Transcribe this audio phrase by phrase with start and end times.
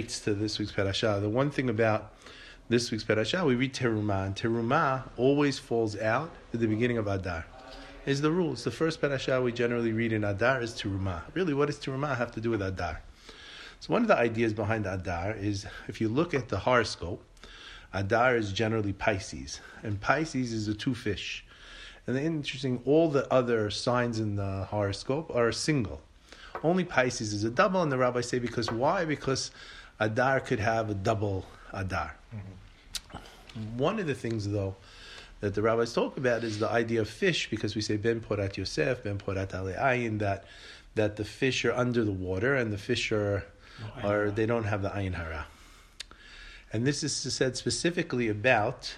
[0.00, 1.18] to this week's parasha.
[1.20, 2.14] The one thing about
[2.70, 7.06] this week's parasha, we read Terumah, and Terumah always falls out at the beginning of
[7.06, 7.44] Adar.
[8.06, 8.64] Is the rules.
[8.64, 11.20] The first parasha we generally read in Adar is Terumah.
[11.34, 13.02] Really, what does Terumah have to do with Adar?
[13.80, 17.22] So one of the ideas behind Adar is if you look at the horoscope,
[17.92, 21.44] Adar is generally Pisces, and Pisces is the two fish.
[22.06, 26.00] And the interesting, all the other signs in the horoscope are single.
[26.64, 29.04] Only Pisces is a double, and the rabbis say because why?
[29.04, 29.50] Because
[30.02, 32.16] Adar could have a double Adar.
[32.34, 33.78] Mm-hmm.
[33.78, 34.74] One of the things, though,
[35.40, 38.56] that the rabbis talk about is the idea of fish, because we say Ben Porat
[38.56, 40.44] Yosef, Ben Porat Ayin, that
[40.94, 43.44] that the fish are under the water and the fish are,
[44.02, 45.46] no, are they don't have the ayin hara.
[46.72, 48.94] And this is said specifically about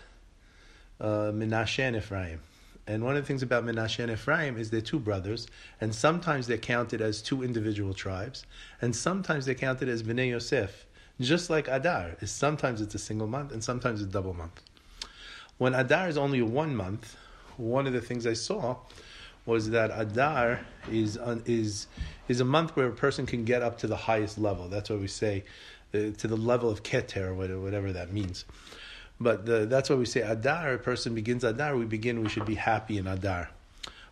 [1.00, 2.40] uh, Menashe and Ephraim.
[2.86, 5.46] And one of the things about Menashe and Ephraim is they're two brothers,
[5.80, 8.44] and sometimes they're counted as two individual tribes,
[8.82, 10.86] and sometimes they're counted as Bnei Yosef,
[11.20, 12.16] just like Adar.
[12.20, 14.60] Is sometimes it's a single month, and sometimes a double month.
[15.58, 17.16] When Adar is only one month,
[17.56, 18.76] one of the things I saw
[19.46, 21.86] was that Adar is is
[22.28, 24.68] is a month where a person can get up to the highest level.
[24.68, 25.44] That's what we say,
[25.92, 28.44] uh, to the level of Keter, whatever that means.
[29.20, 32.46] But the, that's why we say Adar, a person begins Adar, we begin, we should
[32.46, 33.50] be happy in Adar.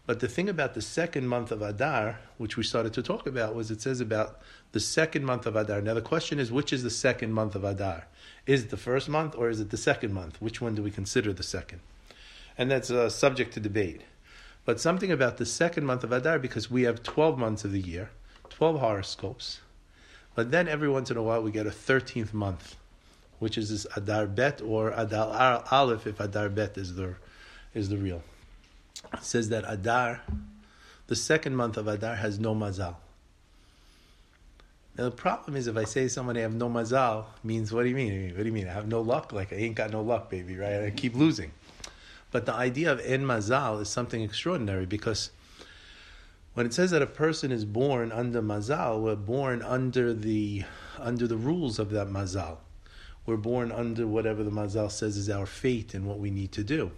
[0.06, 3.55] But the thing about the second month of Adar, which we started to talk about,
[3.55, 4.41] was it says about
[4.72, 5.81] the second month of Adar.
[5.81, 8.06] Now the question is, which is the second month of Adar?
[8.47, 10.42] Is it the first month or is it the second month?
[10.42, 11.81] Which one do we consider the second?
[12.59, 14.03] And that's a subject to debate.
[14.64, 17.81] But something about the second month of Adar, because we have 12 months of the
[17.81, 18.11] year,
[18.50, 19.61] 12 horoscopes,
[20.34, 22.77] but then every once in a while we get a 13th month
[23.42, 27.16] which is this Adar Bet or Adar Aleph if Adar Bet is the
[27.75, 28.22] is the real.
[29.20, 30.20] Says that Adar,
[31.06, 32.97] the second month of Adar, has no mazal.
[34.97, 37.89] Now the problem is if I say someone I have no mazal means what do
[37.89, 38.31] you mean?
[38.31, 38.69] What do you mean?
[38.69, 39.33] I have no luck?
[39.33, 40.83] Like I ain't got no luck, baby, right?
[40.83, 41.53] I keep losing.
[42.31, 45.31] But the idea of en mazal is something extraordinary because
[46.55, 50.65] when it says that a person is born under mazal, we're born under the
[50.99, 52.59] under the rules of that mazal.
[53.25, 56.65] We're born under whatever the Mazal says is our fate and what we need to
[56.65, 56.91] do.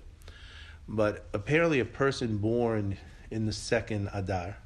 [0.88, 2.98] But apparently, a person born
[3.30, 4.56] in the second Adar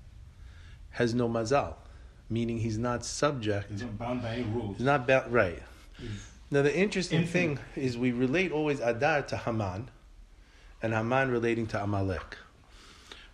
[0.90, 1.74] has no Mazal,
[2.28, 3.70] meaning he's not subject.
[3.70, 4.76] He's not bound by any rules.
[4.76, 5.62] He's not bound, right.
[5.98, 6.10] He's
[6.50, 7.58] now, the interesting infinite.
[7.58, 9.90] thing is we relate always Adar to Haman,
[10.82, 12.36] and Haman relating to Amalek.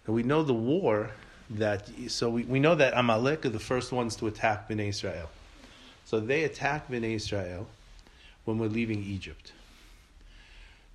[0.06, 1.11] And we know the war
[1.51, 5.31] that, so we, we know that Amalek are the first ones to attack Bnei Israel.
[6.05, 7.66] So they attack Bnei Israel
[8.45, 9.53] when we're leaving Egypt.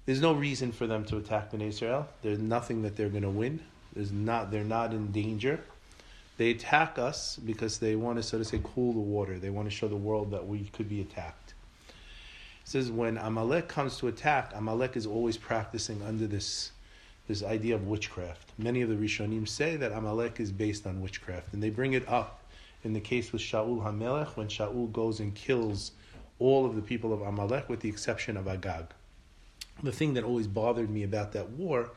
[0.09, 2.09] There's no reason for them to attack Bnei Israel.
[2.23, 3.59] There's nothing that they're going to win.
[3.93, 5.59] There's not, they're not in danger.
[6.37, 9.37] They attack us because they want to, so to say, cool the water.
[9.37, 11.53] They want to show the world that we could be attacked.
[11.89, 11.93] It
[12.67, 16.71] says when Amalek comes to attack, Amalek is always practicing under this,
[17.27, 18.49] this idea of witchcraft.
[18.57, 22.09] Many of the Rishonim say that Amalek is based on witchcraft, and they bring it
[22.09, 22.43] up
[22.83, 25.91] in the case with Shaul Hamelech when Shaul goes and kills
[26.39, 28.87] all of the people of Amalek with the exception of Agag.
[29.81, 31.91] The thing that always bothered me about that war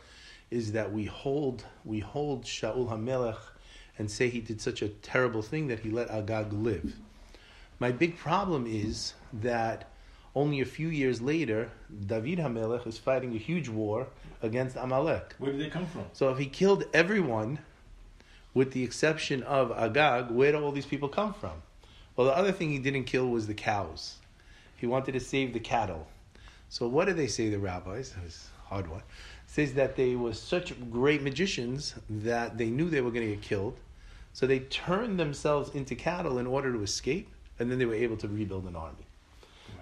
[0.50, 3.38] is that we hold we hold Shaul HaMelech
[3.98, 6.94] and say he did such a terrible thing that he let Agag live.
[7.78, 9.90] My big problem is that
[10.34, 11.70] only a few years later,
[12.06, 14.06] David HaMelech is fighting a huge war
[14.40, 15.34] against Amalek.
[15.38, 16.04] Where did they come from?
[16.12, 17.58] So if he killed everyone,
[18.54, 21.62] with the exception of Agag, where do all these people come from?
[22.16, 24.16] Well, the other thing he didn't kill was the cows.
[24.76, 26.06] He wanted to save the cattle.
[26.72, 28.14] So what do they say, the rabbis?
[28.16, 29.02] It was hard one.
[29.46, 33.42] Says that they were such great magicians that they knew they were going to get
[33.42, 33.76] killed.
[34.32, 37.28] So they turned themselves into cattle in order to escape,
[37.58, 39.04] and then they were able to rebuild an army.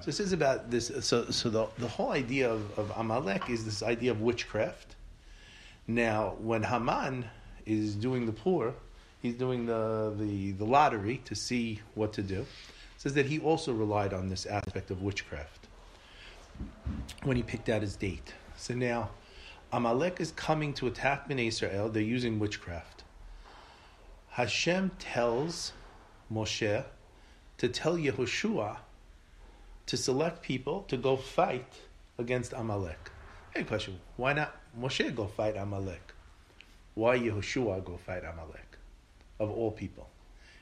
[0.00, 0.90] So this is about this.
[1.02, 4.96] So, so the, the whole idea of, of Amalek is this idea of witchcraft.
[5.86, 7.24] Now, when Haman
[7.66, 8.74] is doing the pur,
[9.22, 12.44] he's doing the, the, the lottery to see what to do
[12.96, 15.59] says that he also relied on this aspect of witchcraft
[17.22, 18.34] when he picked out his date.
[18.56, 19.10] So now,
[19.72, 21.88] Amalek is coming to attack Bnei Israel.
[21.88, 23.04] They're using witchcraft.
[24.30, 25.72] Hashem tells
[26.32, 26.84] Moshe
[27.58, 28.78] to tell Yehoshua
[29.86, 31.72] to select people to go fight
[32.18, 33.10] against Amalek.
[33.54, 36.14] Hey, question: Why not Moshe go fight Amalek?
[36.94, 38.76] Why Yehoshua go fight Amalek?
[39.38, 40.08] Of all people.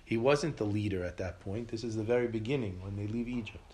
[0.05, 1.69] He wasn't the leader at that point.
[1.69, 3.68] This is the very beginning when they leave Egypt.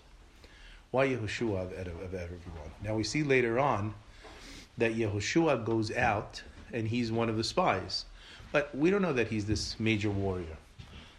[0.91, 2.71] Why Yehoshua of, everyone?
[2.83, 3.93] Now we see later on
[4.77, 6.41] that Yehoshua goes out
[6.71, 8.05] and he's one of the spies.
[8.51, 10.57] But we don't know that he's this major warrior.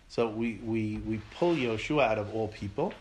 [0.09, 2.95] So we, we, we pull Yehoshua out of all people,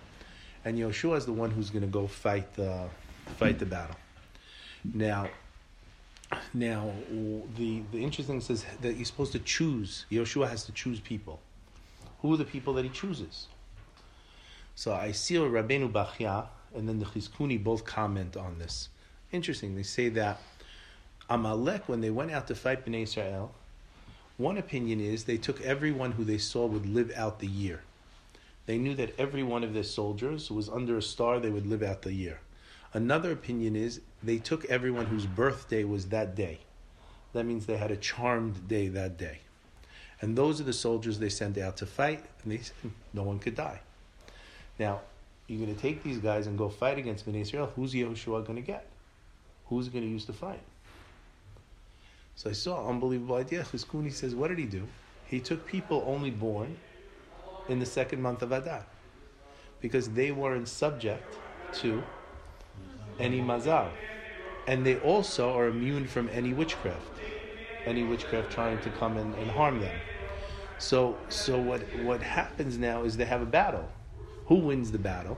[0.63, 2.89] and Yehoshua is the one who's going to go fight the
[3.37, 3.95] fight the battle.
[4.93, 5.29] Now,
[6.53, 6.91] now
[7.57, 10.05] the the interesting says that you're supposed to choose.
[10.11, 11.39] Yehoshua has to choose people.
[12.21, 13.47] Who are the people that he chooses?
[14.73, 18.89] So I see Rabbeinu Bachya and then the Chizkuni both comment on this.
[19.31, 19.75] Interesting.
[19.75, 20.39] They say that
[21.29, 23.51] Amalek, when they went out to fight Bnei Israel,
[24.37, 27.81] one opinion is they took everyone who they saw would live out the year.
[28.65, 31.83] They knew that every one of their soldiers was under a star, they would live
[31.83, 32.39] out the year.
[32.93, 36.59] Another opinion is they took everyone whose birthday was that day.
[37.33, 39.39] That means they had a charmed day that day.
[40.21, 42.61] And those are the soldiers they sent out to fight, and they
[43.13, 43.81] no one could die.
[44.79, 45.01] Now,
[45.47, 47.71] you're going to take these guys and go fight against Bnei Israel.
[47.75, 48.87] Who's Yehoshua going to get?
[49.67, 50.61] Who's going to use to fight?
[52.35, 53.63] So I saw an unbelievable idea.
[53.63, 54.87] Chizkuni says, what did he do?
[55.27, 56.77] He took people only born
[57.69, 58.85] in the second month of Adar
[59.81, 61.37] because they weren't subject
[61.73, 62.03] to
[63.19, 63.89] any mazal.
[64.67, 67.19] And they also are immune from any witchcraft,
[67.85, 69.95] any witchcraft trying to come and, and harm them.
[70.79, 73.87] So, so what, what happens now is they have a battle.
[74.47, 75.37] Who wins the battle?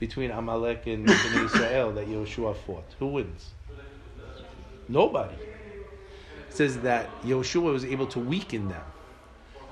[0.00, 2.84] Between Amalek and Bnei Israel that Yoshua fought.
[2.98, 3.50] Who wins?
[4.88, 5.34] Nobody.
[5.34, 8.82] It says that Yoshua was able to weaken them.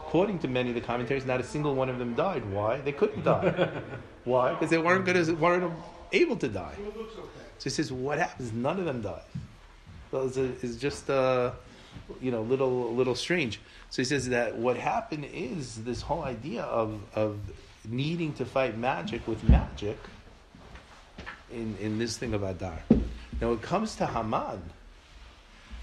[0.01, 2.45] According to many of the commentaries, not a single one of them died.
[2.51, 2.79] Why?
[2.79, 3.71] They couldn't die.
[4.25, 4.53] Why?
[4.53, 5.73] Because they weren't good as weren't
[6.13, 6.75] able to die.
[7.59, 8.53] So he says, what happens?
[8.53, 9.23] None of them died.
[10.11, 11.53] So it's, a, it's just uh,
[12.21, 13.61] you know little little strange.
[13.91, 17.39] So he says that what happened is this whole idea of of
[17.89, 19.99] needing to fight magic with magic
[21.51, 22.79] in, in this thing of Adar.
[23.41, 24.63] Now it comes to Haman.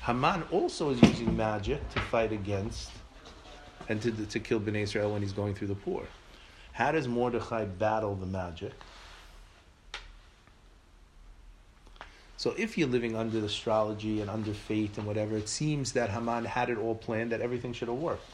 [0.02, 2.92] Haman also is using magic to fight against
[3.90, 6.02] and to, to kill Bnei Israel when he's going through the pur.
[6.74, 8.74] How does Mordechai battle the magic?
[12.38, 16.44] So if you're living under astrology and under fate and whatever, it seems that Haman
[16.44, 18.26] had it all planned, that everything should have worked.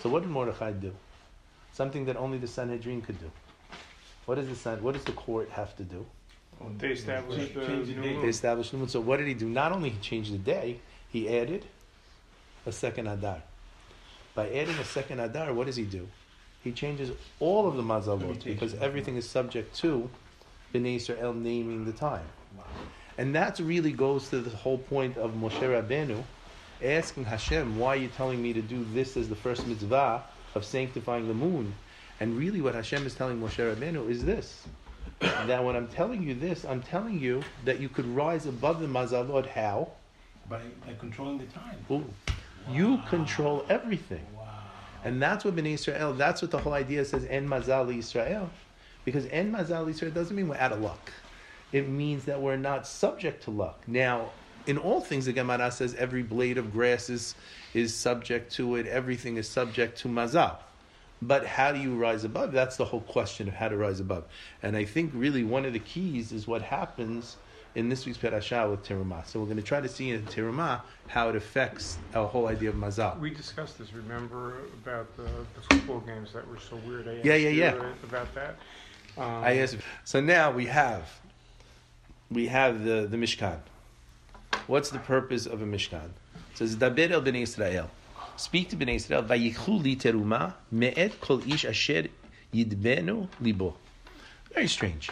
[0.00, 0.92] So what did Mordechai do?
[1.72, 3.30] Something that only the Sanhedrin could do.
[4.26, 6.06] What does the San, What does the court have to do?
[6.78, 8.28] They established the new They moon.
[8.28, 8.88] established new moon.
[8.88, 9.48] So what did he do?
[9.48, 10.78] Not only he changed the day,
[11.08, 11.66] he added
[12.66, 13.42] a second Adar.
[14.34, 16.06] By adding a second Adar, what does he do?
[16.62, 17.10] He changes
[17.40, 20.08] all of the mazalot because everything is subject to
[20.72, 22.24] Bnei Israel naming the time.
[23.18, 26.22] And that really goes to the whole point of Moshe Rabbeinu
[26.82, 30.22] asking Hashem, why are you telling me to do this as the first mitzvah
[30.54, 31.74] of sanctifying the moon?
[32.20, 34.66] And really what Hashem is telling Moshe Rabbeinu is this.
[35.20, 38.86] that when I'm telling you this, I'm telling you that you could rise above the
[38.86, 39.46] mazalot.
[39.46, 39.90] How?
[40.48, 41.76] by, by controlling the time.
[41.90, 42.04] Ooh.
[42.70, 44.24] You control everything.
[44.36, 44.46] Wow.
[45.04, 48.50] And that's what Bnei Israel, that's what the whole idea says, En Mazal Israel.
[49.04, 51.12] Because En Mazal Israel doesn't mean we're out of luck.
[51.72, 53.82] It means that we're not subject to luck.
[53.86, 54.30] Now,
[54.66, 57.34] in all things, the Gemara says every blade of grass is,
[57.74, 60.56] is subject to it, everything is subject to Mazal.
[61.20, 62.52] But how do you rise above?
[62.52, 64.24] That's the whole question of how to rise above.
[64.62, 67.36] And I think really one of the keys is what happens
[67.74, 69.26] in this week's Perashah with Terumah.
[69.26, 72.70] So we're going to try to see in Terumah how it affects our whole idea
[72.70, 73.18] of Mazal.
[73.18, 77.08] We discussed this, remember, about the, the football games that were so weird.
[77.08, 77.92] I Yeah, asked yeah, yeah.
[78.02, 78.56] About that.
[79.16, 79.76] Um, I asked.
[80.04, 81.08] So now we have,
[82.30, 83.58] we have the the Mishkan.
[84.66, 86.10] What's the purpose of a Mishkan?
[86.52, 87.90] It says Daber el bnei Israel.
[88.36, 89.22] Speak to bnei Israel.
[89.22, 92.08] Vayichu li teruma me'et kol ish asher
[92.54, 93.74] yidbenu libo.
[94.54, 95.10] Very strange.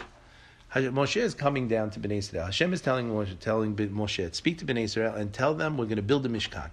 [0.73, 2.45] Moshe is coming down to Bnei Israel.
[2.45, 5.97] Hashem is telling Moshe, telling Moshe, speak to Bnei Israel and tell them we're going
[5.97, 6.69] to build a Mishkan.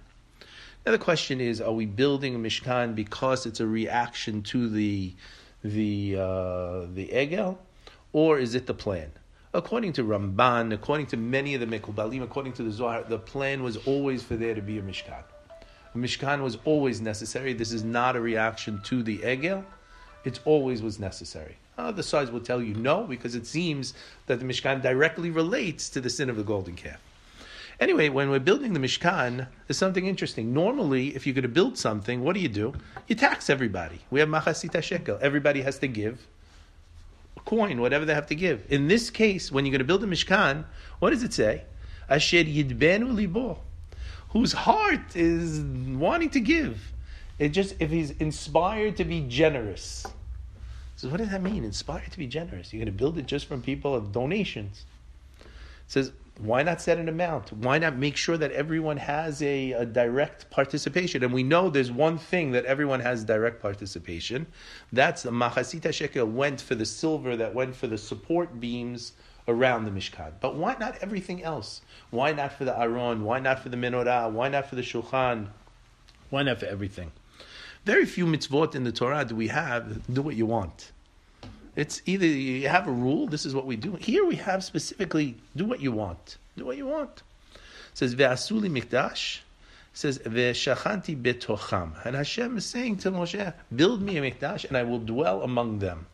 [0.85, 5.13] Now the question is, are we building a Mishkan because it's a reaction to the
[5.63, 7.57] the uh, the Egel,
[8.13, 9.11] or is it the plan?
[9.51, 13.63] According to Ramban, according to many of the Mekubalim, according to the Zohar, the plan
[13.63, 15.23] was always for there to be a Mishkan.
[15.95, 17.53] A Mishkan was always necessary.
[17.53, 19.63] This is not a reaction to the Egel.
[20.23, 21.57] It always was necessary.
[21.79, 23.95] Ah, Other sides will tell you no, because it seems
[24.27, 27.01] that the Mishkan directly relates to the sin of the golden calf.
[27.79, 30.53] Anyway, when we're building the Mishkan, there's something interesting.
[30.53, 32.73] Normally, if you're going to build something, what do you do?
[33.07, 34.01] You tax everybody.
[34.11, 35.17] We have machasita shekel.
[35.21, 36.27] Everybody has to give
[37.49, 38.63] coin, whatever they have to give.
[38.69, 40.65] In this case, when you're going to build a Mishkan,
[40.99, 41.63] what does it say?
[42.07, 43.57] Asher yidbenu libo,
[44.29, 46.79] whose heart is wanting to give.
[47.39, 50.05] It just if he's inspired to be generous.
[50.95, 51.63] So what does that mean?
[51.63, 52.71] Inspired to be generous.
[52.71, 54.85] You're going to build it just from people of donations.
[55.39, 55.47] It
[55.87, 57.51] says Why not set an amount?
[57.51, 61.21] Why not make sure that everyone has a, a, direct participation?
[61.21, 64.47] And we know there's one thing that everyone has direct participation.
[64.93, 69.11] That's the Machasita Shekel went for the silver that went for the support beams
[69.49, 70.31] around the Mishkan.
[70.39, 71.81] But why not everything else?
[72.09, 73.25] Why not for the Aron?
[73.25, 74.31] Why not for the Menorah?
[74.31, 75.49] Why not for the Shulchan?
[76.29, 77.11] Why not for everything?
[77.83, 80.93] Very few mitzvot in the Torah do we have do what you want.
[81.75, 83.93] It's either you have a rule, this is what we do.
[83.93, 86.37] Here we have specifically do what you want.
[86.57, 87.23] Do what you want.
[87.53, 87.61] It
[87.93, 89.39] says Ve'asuli mikdash.
[89.93, 91.93] Says Ve'shachanti betocham.
[92.05, 95.79] And Hashem is saying to Moshe, build me a mikdash and I will dwell among
[95.79, 96.07] them.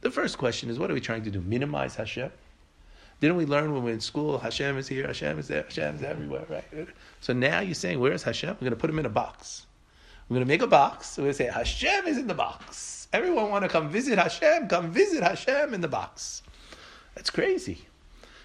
[0.00, 1.40] The first question is, what are we trying to do?
[1.40, 2.30] Minimize Hashem?
[3.20, 5.96] Didn't we learn when we were in school, Hashem is here, Hashem is there, Hashem
[5.96, 6.88] is everywhere, right?
[7.20, 8.48] So now you're saying, where's Hashem?
[8.48, 9.66] We're going to put him in a box.
[10.28, 11.18] We're going to make a box.
[11.18, 12.99] We're going to say, Hashem is in the box.
[13.12, 16.42] Everyone want to come visit Hashem, come visit Hashem in the box.
[17.14, 17.86] That's crazy.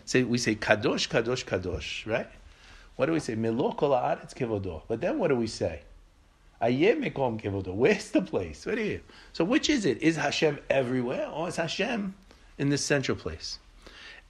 [0.05, 2.27] Say, we say, Kadosh, Kadosh, Kadosh, right?
[2.95, 3.35] What do we say?
[3.35, 4.81] Melo kol haaretz.
[4.87, 5.81] But then what do we say?
[6.61, 7.73] Ayeh mekom kevodo.
[7.73, 8.65] Where's the place?
[8.65, 9.01] What you?
[9.33, 10.01] So which is it?
[10.01, 12.15] Is Hashem everywhere or is Hashem
[12.57, 13.59] in this central place?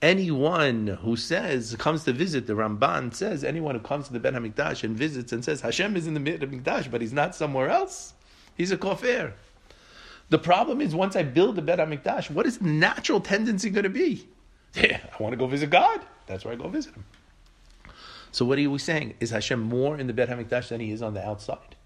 [0.02, 4.34] anyone who says comes to visit the Ramban says anyone who comes to the Bet
[4.34, 7.70] Hamikdash and visits and says Hashem is in the Bet Hamikdash but he's not somewhere
[7.70, 8.12] else,
[8.56, 9.32] he's a kafir.
[10.28, 13.90] The problem is once I build the Bet Hamikdash, what is natural tendency going to
[13.90, 14.28] be?
[14.74, 16.02] Yeah, I want to go visit God.
[16.26, 17.04] That's where I go visit Him.
[18.30, 19.14] So what are we saying?
[19.20, 21.76] Is Hashem more in the Bet Hamikdash than he is on the outside?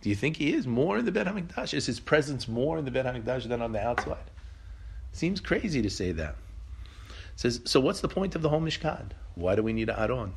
[0.00, 1.74] Do you think he is more in the Bet Hamikdash?
[1.74, 4.30] Is his presence more in the Bet Hamikdash than on the outside?
[5.10, 6.36] Seems crazy to say that.
[7.34, 9.06] It says, so what's the point of the whole Mishkan?
[9.34, 10.34] Why do we need Aaron?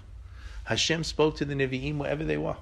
[0.64, 2.58] Hashem spoke to the Nevi'im wherever they were.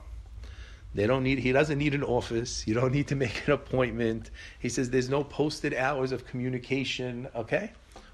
[0.96, 2.66] They don't need, he doesn't need an office.
[2.66, 4.32] You don't need to make an appointment.
[4.60, 7.28] He says there's no posted hours of communication.
[7.36, 7.72] Okay?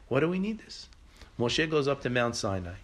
[0.07, 0.89] What do we need this?
[1.39, 2.75] Moshe goes up to Mount Sinai.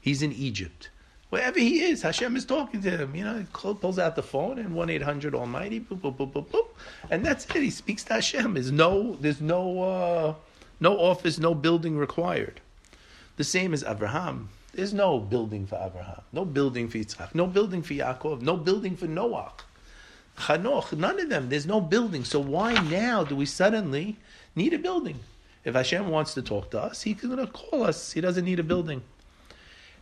[0.00, 0.90] He's in Egypt.
[1.30, 3.14] Wherever he is, Hashem is talking to him.
[3.14, 6.32] You know, he pulls out the phone and one eight hundred Almighty, boop, boop, boop,
[6.32, 6.68] boop, boop,
[7.08, 7.62] and that's it.
[7.62, 8.54] He speaks to Hashem.
[8.54, 10.34] There's no, there's no, uh,
[10.80, 12.60] no office, no building required.
[13.36, 14.48] The same as Abraham.
[14.72, 18.96] There's no building for Abraham, no building for Yitzchak, no building for Yaakov, no building
[18.96, 19.52] for Noah.
[20.38, 21.48] Chanoch, none of them.
[21.48, 22.24] There's no building.
[22.24, 24.16] So why now do we suddenly
[24.54, 25.18] need a building?
[25.64, 28.12] If Hashem wants to talk to us, He's going to call us.
[28.12, 29.02] He doesn't need a building.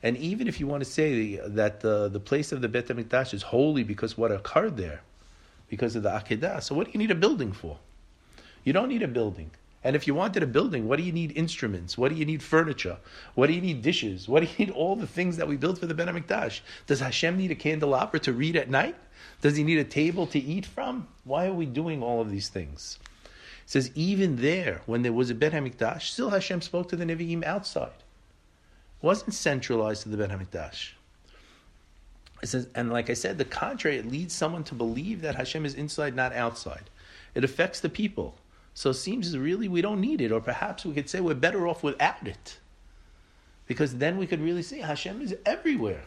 [0.02, 3.34] And even if you want to say that the, the place of the Bet HaMikdash
[3.34, 5.00] is holy because what occurred there,
[5.68, 7.78] because of the Akedah, so what do you need a building for?
[8.62, 9.50] You don't need a building.
[9.85, 11.97] And if you wanted a building, what do you need instruments?
[11.97, 12.99] What do you need furniture?
[13.35, 14.28] What do you need dishes?
[14.28, 16.61] What do you need all the things that we built for the Bet HaMikdash?
[16.87, 18.97] Does Hashem need a candelabra to read at night?
[19.40, 21.06] Does he need a table to eat from?
[21.25, 22.99] Why are we doing all of these things?
[23.64, 27.04] It says even there, when there was a Bet HaMikdash, still Hashem spoke to the
[27.04, 27.92] Nevi'im outside.
[29.00, 30.90] It wasn't centralized to the Bet HaMikdash.
[32.42, 35.64] It says, and like I said, the contrary, it leads someone to believe that Hashem
[35.64, 36.90] is inside, not outside.
[37.35, 38.37] It affects the people.
[38.78, 41.66] So it seems really we don't need it, or perhaps we could say we're better
[41.66, 42.61] off without it.
[43.66, 46.04] Because then we could really see Hashem is everywhere.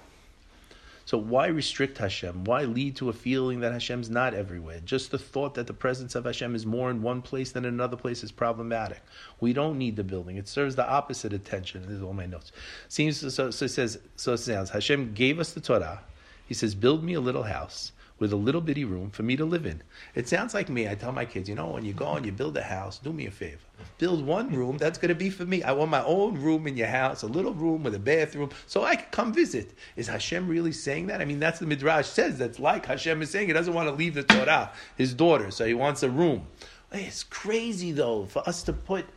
[1.04, 2.46] So why restrict Hashem?
[2.46, 4.80] Why lead to a feeling that Hashem's not everywhere?
[4.86, 7.98] Just the thought that the presence of Hashem is more in one place than another
[7.98, 9.01] place is problematic.
[9.42, 11.86] We don't need the building; it serves the opposite attention.
[11.90, 12.54] These are all my notes.
[12.88, 13.51] Seems so.
[13.51, 14.00] So it says.
[14.16, 14.70] So it sounds.
[14.70, 16.00] Hashem gave us the Torah.
[16.48, 19.44] He says, "Build me a little house." With a little bitty room for me to
[19.44, 19.82] live in.
[20.13, 20.88] It sounds like me.
[20.88, 23.12] I tell my kids, you know, when you go and you build a house, do
[23.12, 23.58] me a favor.
[23.98, 25.63] Build one room that's going to be for me.
[25.63, 28.84] I want my own room in your house, a little room with a bathroom, so
[28.84, 29.74] I can come visit.
[29.96, 31.20] Is Hashem really saying that?
[31.20, 32.38] I mean, that's the Midrash says.
[32.38, 33.48] That's like Hashem is saying.
[33.48, 36.46] He doesn't want to leave the Torah, his daughter, so he wants a room.
[36.92, 39.08] It's crazy, though, for us to put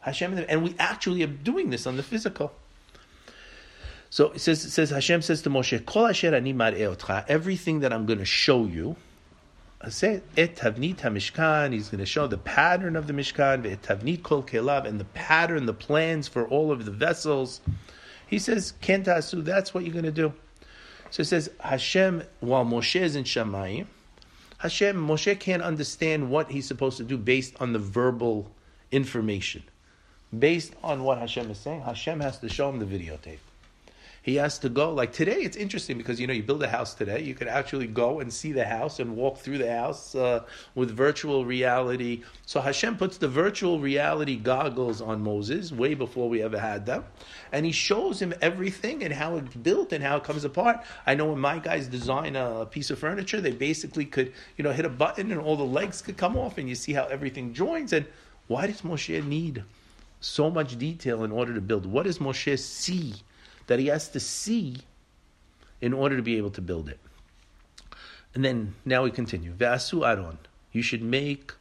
[0.00, 2.50] Hashem in the, and we actually are doing this on the physical.
[4.14, 6.52] So it says, it says Hashem says to Moshe, Kol asher ani
[7.28, 8.94] everything that I'm going to show you.
[9.82, 15.04] He's going to show the pattern of the mishkan, et tavnit kol kelav, and the
[15.04, 17.60] pattern, the plans for all of the vessels.
[18.28, 19.42] He says, kentasu.
[19.42, 20.32] That's what you're going to do.
[21.10, 23.86] So it says Hashem, while Moshe is in Shamayim,
[24.58, 28.48] Hashem, Moshe can't understand what he's supposed to do based on the verbal
[28.92, 29.64] information.
[30.38, 33.38] Based on what Hashem is saying, Hashem has to show him the videotape
[34.24, 34.90] he has to go.
[34.90, 37.86] Like today, it's interesting because you know you build a house today, you could actually
[37.86, 42.22] go and see the house and walk through the house uh, with virtual reality.
[42.46, 47.04] So Hashem puts the virtual reality goggles on Moses way before we ever had them,
[47.52, 50.82] and he shows him everything and how it's built and how it comes apart.
[51.06, 54.72] I know when my guys design a piece of furniture, they basically could you know
[54.72, 57.52] hit a button and all the legs could come off, and you see how everything
[57.52, 57.92] joins.
[57.92, 58.06] And
[58.46, 59.64] why does Moshe need?
[60.20, 61.84] so much detail in order to build.
[61.84, 63.12] What does Moshe see
[63.66, 64.78] that he has to see
[65.80, 67.00] in order to be able to build it?
[68.34, 69.52] And then now we continue.
[69.52, 70.38] Vasu aron.
[70.72, 71.52] You should make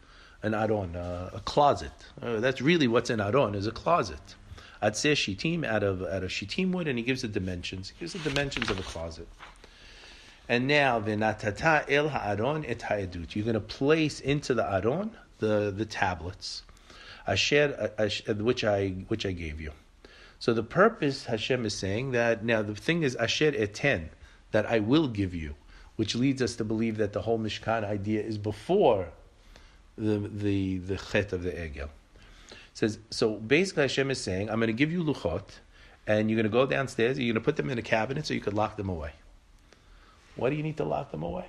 [0.41, 1.91] an aron, uh, a closet.
[2.21, 4.35] Uh, that's really what's in aron is a closet.
[4.81, 7.89] Atzeh shitim out of out of shitim wood, and he gives the dimensions.
[7.89, 9.27] He gives the dimensions of a closet.
[10.49, 13.33] And now v'natata el ha'aron et ha'edut.
[13.33, 16.63] You're going to place into the aron the the tablets,
[17.25, 19.71] asher, asher, which I which I gave you.
[20.43, 24.09] So the purpose Hashem is saying that now the thing is asher eten
[24.51, 25.55] that I will give you
[25.95, 29.07] which leads us to believe that the whole Mishkan idea is before
[29.97, 31.87] the the the chet of the egel.
[32.73, 33.35] says so.
[33.35, 35.47] Basically, Hashem is saying, "I'm going to give you luchot,
[36.07, 37.17] and you're going to go downstairs.
[37.17, 39.13] You're going to put them in a cabinet so you could lock them away.
[40.35, 41.45] Why do you need to lock them away?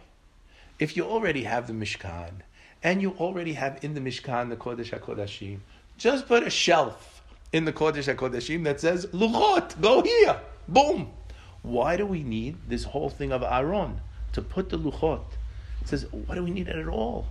[0.79, 2.43] If you already have the Mishkan,
[2.85, 5.59] and you already have in the Mishkan the Kodesh Hakodashim,
[5.99, 7.14] just put a shelf
[7.55, 9.81] in the Kodesh Hakodashim that says luchot.
[9.81, 10.41] Go here.
[10.69, 11.11] Boom.
[11.63, 14.01] Why do we need this whole thing of Aron?
[14.35, 15.25] to put the luchot.
[15.81, 17.27] It says, why do we need it at all?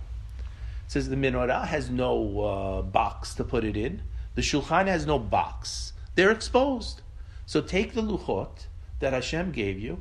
[0.86, 4.02] It says the menorah has no uh, box to put it in.
[4.34, 5.92] The shulchan has no box.
[6.14, 7.02] They're exposed.
[7.46, 8.66] So take the luchot
[9.00, 10.00] that Hashem gave you,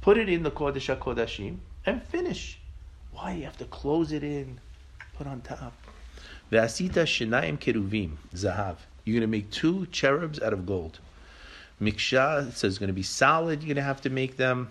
[0.00, 2.58] put it in the kodesh kodashim, and finish.
[3.12, 4.58] Why you have to close it in,
[5.16, 5.74] put on top?
[6.50, 8.76] Ve'asita shenayim keruvim zahav.
[9.08, 10.98] You're going to make two cherubs out of gold.
[11.80, 13.62] Miksha says it's going to be solid.
[13.62, 14.70] You're going to have to make them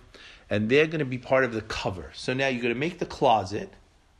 [0.49, 2.11] and they're going to be part of the cover.
[2.13, 3.73] So now you're going to make the closet,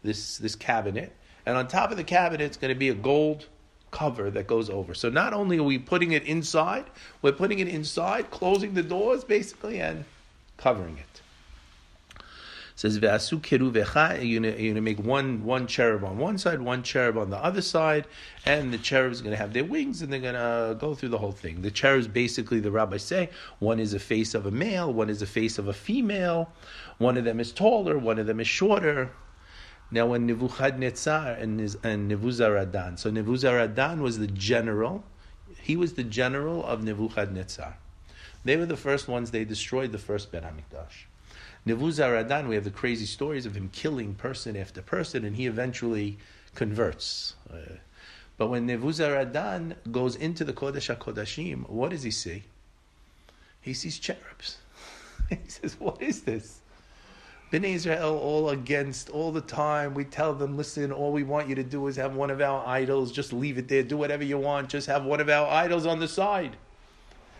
[0.03, 3.47] this this cabinet, and on top of the cabinet it's going to be a gold
[3.91, 4.93] cover that goes over.
[4.93, 6.86] So not only are we putting it inside,
[7.21, 10.03] we're putting it inside, closing the doors basically, and
[10.57, 11.16] covering it
[12.77, 14.24] says ve'asu keruvecha.
[14.24, 17.63] You're going to make one one cherub on one side, one cherub on the other
[17.63, 18.05] side,
[18.46, 20.93] and the cherubs are going to have their wings, and they're going to uh, go
[20.93, 21.63] through the whole thing.
[21.63, 25.24] The cherubs, basically, the rabbis say, one is a face of a male, one is
[25.24, 26.53] a face of a female,
[27.00, 29.10] one of them is taller, one of them is shorter.
[29.89, 35.03] Now, when Nebuchadnezzar and, and Nebuzaradan, so Nebuzaradan was the general,
[35.60, 37.75] he was the general of Nebuchadnezzar.
[38.45, 41.08] They were the first ones, they destroyed the first Bet HaMikdash.
[41.67, 46.17] Nebuzaradan, we have the crazy stories of him killing person after person, and he eventually
[46.56, 47.36] converts.
[47.51, 47.75] Uh,
[48.38, 52.43] but when Nebuzaradan goes into the Kodesh HaKodashim, what does he see?
[53.62, 54.58] He sees cherubs.
[55.30, 56.62] he says, What is this?
[57.51, 59.93] Bnei Israel all against all the time.
[59.93, 62.65] We tell them, listen, all we want you to do is have one of our
[62.67, 63.12] idols.
[63.12, 63.84] Just leave it there.
[63.84, 64.67] Do whatever you want.
[64.67, 66.58] Just have one of our idols on the side.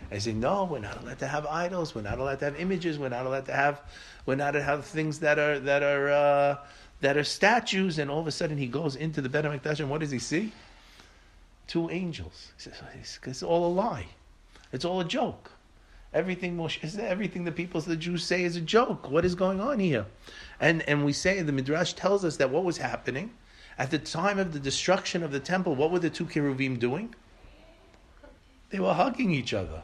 [0.10, 1.94] I say, no, we're not allowed to have idols.
[1.94, 2.98] We're not allowed to have images.
[2.98, 3.82] We're not allowed to have,
[4.26, 6.58] we're not allowed to have things that are that are uh,
[7.02, 8.00] that are statues.
[8.00, 10.20] And all of a sudden, he goes into the Bet Hamikdash, and what does he
[10.20, 10.54] see?
[11.68, 12.54] Two angels.
[12.56, 14.08] He says, it's all a lie.
[14.72, 15.52] It's all a joke.
[16.14, 16.60] Everything
[17.00, 19.12] everything the people, the Jews say is a joke.
[19.12, 20.06] What is going on here?
[20.60, 23.32] And and we say the Midrash tells us that what was happening
[23.78, 25.76] at the time of the destruction of the temple.
[25.76, 27.14] What were the two cherubim doing?
[28.70, 29.84] They were hugging each other.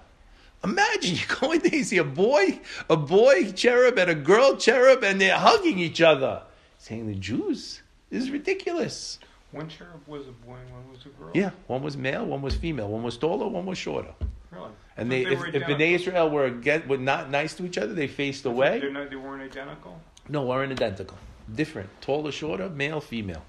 [0.63, 4.56] Imagine you go in there, you see a boy, a boy cherub and a girl
[4.56, 6.43] cherub, and they're hugging each other.
[6.78, 9.19] Saying the Jews, this is ridiculous.
[9.52, 11.32] One cherub was a boy and one was a girl.
[11.34, 12.88] Yeah, one was male, one was female.
[12.88, 14.13] One was taller, one was shorter.
[14.52, 14.71] Really?
[14.97, 17.93] And they, they if, if Bnei Israel were again, were not nice to each other,
[17.93, 18.80] they faced away.
[18.80, 19.99] They're not, they weren't identical.
[20.30, 21.17] No, weren't identical.
[21.54, 23.43] Different, taller, shorter, male, female.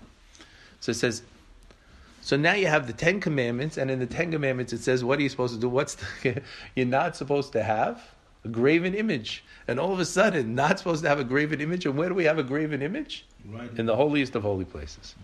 [0.81, 1.23] So it says
[2.25, 5.19] so now you have the Ten Commandments, and in the Ten Commandments it says, what
[5.19, 5.69] are you supposed to do?
[5.69, 6.41] What's the,
[6.75, 8.03] you're not supposed to have
[8.47, 11.85] a graven image, and all of a sudden, not supposed to have a graven image.
[11.85, 13.27] And where do we have a graven image?
[13.45, 13.71] Right.
[13.79, 15.15] In the holiest of holy places.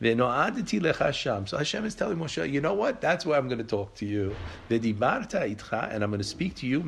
[0.00, 3.00] So Hashem is telling Moshe, you know what?
[3.00, 4.36] That's where I'm going to talk to you.
[4.70, 6.84] And I'm going to speak to you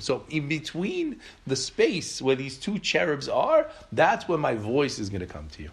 [0.00, 5.08] So in between the space where these two cherubs are, that's where my voice is
[5.08, 5.70] going to come to you.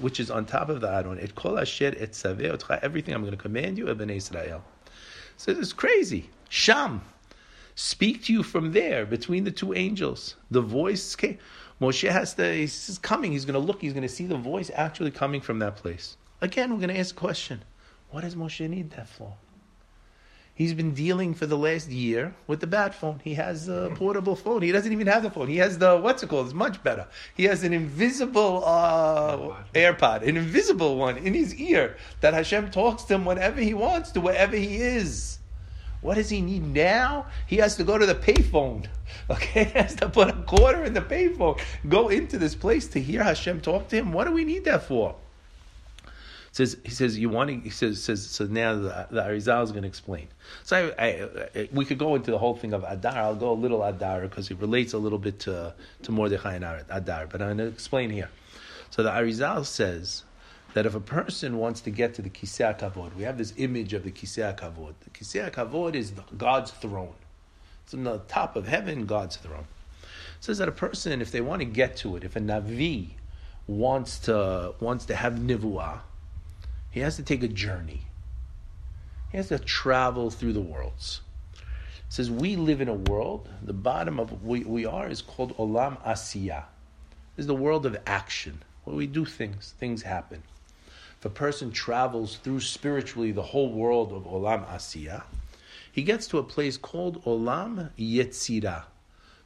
[0.00, 1.18] Which is on top of the Aron.
[2.82, 4.64] Everything I'm going to command you, Ibn Israel.
[5.36, 6.30] So it's crazy.
[6.48, 7.02] Sham.
[7.74, 10.34] Speak to you from there, between the two angels.
[10.50, 11.38] The voice came.
[11.80, 14.70] Moshe has to, he's coming, he's going to look, he's going to see the voice
[14.74, 16.16] actually coming from that place.
[16.40, 17.62] Again, we're going to ask a question.
[18.10, 19.34] What does Moshe need that for?
[20.58, 23.20] He's been dealing for the last year with the bad phone.
[23.22, 24.62] He has a portable phone.
[24.62, 25.46] He doesn't even have the phone.
[25.46, 26.46] He has the, what's it called?
[26.46, 27.06] It's much better.
[27.36, 33.04] He has an invisible uh, AirPod, an invisible one in his ear that Hashem talks
[33.04, 35.37] to him whenever he wants to, wherever he is.
[36.00, 37.26] What does he need now?
[37.46, 38.86] He has to go to the payphone.
[39.30, 41.60] Okay, he has to put a quarter in the payphone.
[41.88, 44.12] Go into this place to hear Hashem talk to him.
[44.12, 45.16] What do we need that for?
[46.58, 49.70] says he says you want to he says says so now the, the Arizal is
[49.70, 50.28] going to explain.
[50.64, 53.16] So I, I, we could go into the whole thing of Adar.
[53.16, 56.64] I'll go a little Adar because it relates a little bit to to Mordechai and
[56.90, 58.30] Adar, but I'm going to explain here.
[58.90, 60.24] So the Arizal says
[60.78, 63.94] that if a person wants to get to the Kisei Kavod, we have this image
[63.94, 64.94] of the Kisei Kavod.
[65.00, 67.16] The Kisei Kavod is God's throne.
[67.82, 69.66] It's on the top of heaven, God's throne.
[70.02, 73.08] It says that a person, if they want to get to it, if a Navi
[73.66, 75.98] wants to wants to have nivuah,
[76.92, 78.02] he has to take a journey.
[79.32, 81.22] He has to travel through the worlds.
[81.56, 81.64] It
[82.10, 83.48] says we live in a world.
[83.64, 86.66] The bottom of we, we are is called olam asiya.
[87.36, 89.74] Is the world of action, where we do things.
[89.80, 90.44] Things happen.
[91.18, 95.24] If a person travels through spiritually the whole world of olam asiya,
[95.90, 98.84] he gets to a place called olam yetzira,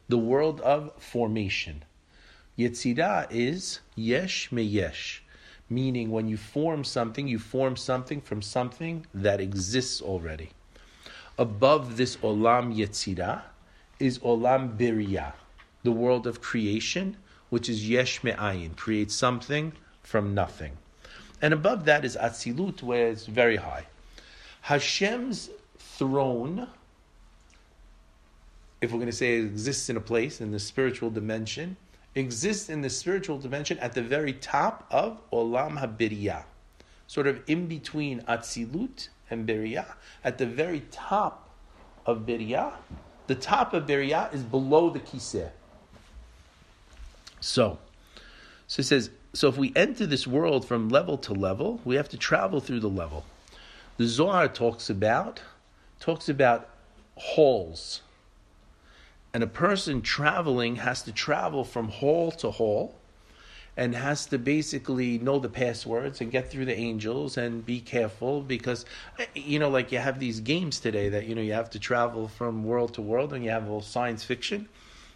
[0.08, 1.84] the world of formation.
[2.58, 5.20] Yetzira is yesh meyesh
[5.72, 10.50] meaning when you form something, you form something from something that exists already.
[11.38, 13.42] Above this olam yetzira
[13.98, 15.32] is olam biriya,
[15.82, 17.16] the world of creation,
[17.48, 20.76] which is yesh me'ayin, creates something from nothing.
[21.42, 23.86] And above that is atzilut, where it's very high.
[24.62, 26.68] Hashem's throne,
[28.80, 31.76] if we're going to say it exists in a place in the spiritual dimension,
[32.14, 36.44] exists in the spiritual dimension at the very top of Olam HaBiriyah,
[37.08, 41.50] sort of in between Atzilut and Biriyah, at the very top
[42.06, 42.72] of Biriyah.
[43.26, 45.50] The top of Biriyah is below the Kiseh.
[47.40, 47.78] So,
[48.68, 52.08] so it says, so if we enter this world from level to level, we have
[52.10, 53.24] to travel through the level.
[53.96, 55.40] The Zohar talks about
[56.00, 56.68] talks about
[57.14, 58.00] halls
[59.32, 62.94] and a person traveling has to travel from hall to hall
[63.76, 68.42] and has to basically know the passwords and get through the angels and be careful
[68.42, 68.84] because
[69.34, 72.28] you know like you have these games today that you know you have to travel
[72.28, 74.68] from world to world and you have all science fiction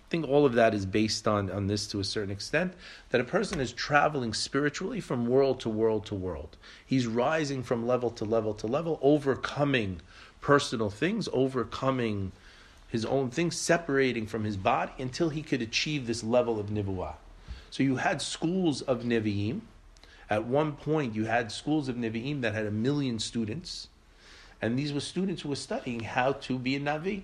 [0.08, 2.72] think all of that is based on on this to a certain extent
[3.10, 7.86] that a person is traveling spiritually from world to world to world he's rising from
[7.86, 10.00] level to level to level overcoming
[10.40, 12.32] personal things overcoming
[12.88, 17.14] his own things, separating from his body until he could achieve this level of nivuah.
[17.70, 19.60] So you had schools of Nevi'im.
[20.30, 23.88] At one point, you had schools of Nevi'im that had a million students.
[24.62, 27.22] And these were students who were studying how to be a Navi.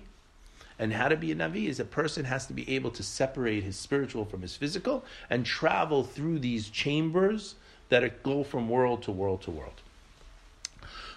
[0.79, 3.63] And how to be a Navi is a person has to be able to separate
[3.63, 7.55] his spiritual from his physical and travel through these chambers
[7.89, 9.81] that go from world to world to world.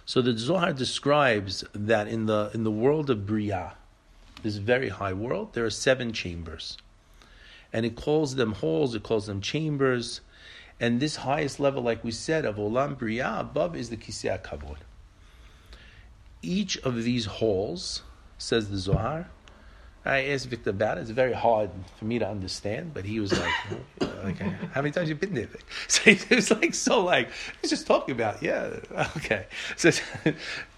[0.04, 3.72] So the Zohar describes that in the in the world of Briah,
[4.42, 6.76] this very high world, there are seven chambers.
[7.72, 10.20] And it calls them halls, it calls them chambers.
[10.78, 14.76] And this highest level, like we said, of Olam Briya, above is the Kisei Kavod.
[16.42, 18.02] Each of these halls,
[18.38, 19.30] says the Zohar,
[20.06, 21.02] Uh, I asked Victor about it.
[21.02, 23.52] It's very hard for me to understand, but he was like,
[24.00, 25.48] oh, like "How many times you been there?"
[25.88, 27.28] So he was like, so like
[27.60, 28.76] he's just talking about, yeah,
[29.16, 29.46] okay.
[29.76, 29.90] So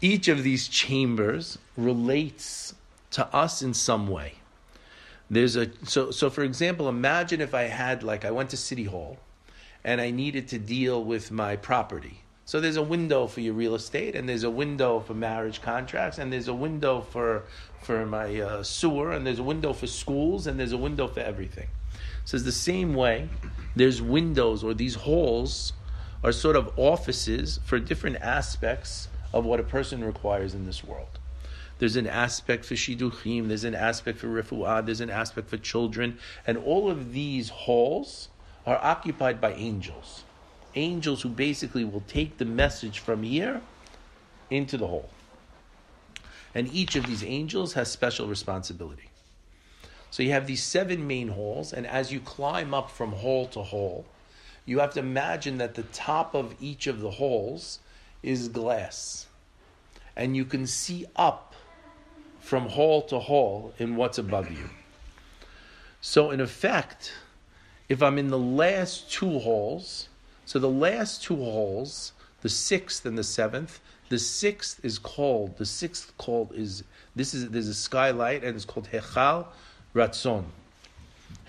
[0.00, 2.74] each of these chambers relates
[3.12, 4.34] to us in some way.
[5.30, 8.84] There's a so so for example, imagine if I had like I went to City
[8.84, 9.18] Hall
[9.84, 12.22] and I needed to deal with my property.
[12.48, 16.16] So there's a window for your real estate, and there's a window for marriage contracts,
[16.16, 17.42] and there's a window for
[17.82, 21.20] for my uh, sewer, and there's a window for schools, and there's a window for
[21.20, 21.68] everything.
[22.24, 23.28] So it's the same way.
[23.76, 25.74] There's windows or these halls
[26.24, 31.18] are sort of offices for different aspects of what a person requires in this world.
[31.80, 33.48] There's an aspect for shiduchim.
[33.48, 34.87] There's an aspect for refuah.
[34.87, 38.30] There's an aspect for children, and all of these halls
[38.64, 40.24] are occupied by angels.
[40.78, 43.60] Angels who basically will take the message from here
[44.48, 45.10] into the hall.
[46.54, 49.10] And each of these angels has special responsibility.
[50.10, 53.62] So you have these seven main halls, and as you climb up from hall to
[53.62, 54.06] hall,
[54.64, 57.80] you have to imagine that the top of each of the halls
[58.22, 59.26] is glass.
[60.16, 61.54] And you can see up
[62.40, 64.70] from hall to hall in what's above you.
[66.00, 67.12] So, in effect,
[67.88, 70.08] if I'm in the last two halls,
[70.48, 75.66] so the last two halls, the sixth and the seventh, the sixth is called, the
[75.66, 76.84] sixth called is,
[77.14, 79.46] this is, there's a skylight and it's called Hechal
[79.94, 80.44] Ratzon.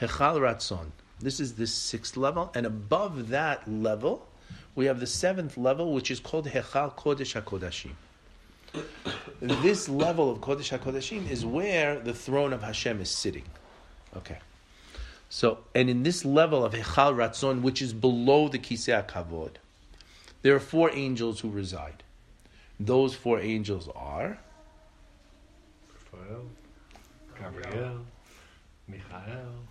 [0.02, 0.88] Hechal Ratzon.
[1.20, 4.28] This is the sixth level, and above that level,
[4.76, 7.92] we have the seventh level, which is called Hechal Kodesh HaKodashim
[9.42, 13.46] this level of Kodesh HaKodeshim is where the throne of Hashem is sitting.
[14.18, 14.38] Okay.
[15.30, 19.56] So, and in this level of Hechal Ratzon, which is below the Kisei Kavod,
[20.42, 22.04] there are four angels who reside.
[22.80, 24.40] Those four angels are
[26.12, 26.46] Raphael,
[27.38, 28.06] Gabriel,
[28.88, 29.66] Michael,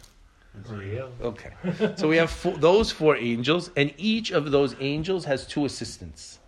[0.71, 1.11] Uriel.
[1.23, 1.53] okay.
[1.97, 6.39] So we have four, those four angels, and each of those angels has two assistants.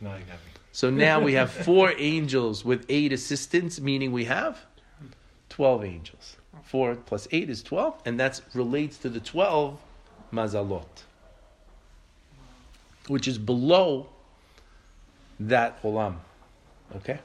[0.00, 0.52] Now you got me.
[0.72, 4.58] So now we have four angels with eight assistants, meaning we have
[5.50, 6.36] 12 angels.
[6.66, 9.78] Four plus eight is 12, and that relates to the 12
[10.32, 10.86] mazalot,
[13.06, 14.08] which is below
[15.38, 16.16] that olam.
[16.96, 17.18] Okay?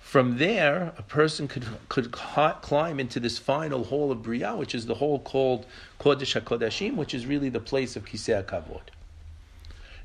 [0.00, 4.86] From there, a person could, could climb into this final hall of Bria, which is
[4.86, 5.66] the hall called
[5.98, 8.82] Kodesh HaKodashim, which is really the place of Kisei HaKavod.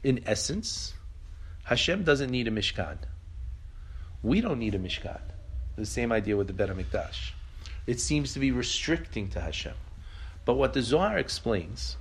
[0.03, 0.93] In essence,
[1.65, 2.97] Hashem doesn't need a Mishkan.
[4.23, 5.21] We don't need a Mishkan.
[5.75, 7.31] The same idea with the Bet HaMikdash.
[7.91, 9.73] It seems to be restricting to Hashem.
[10.45, 11.97] But what the Zohar explains,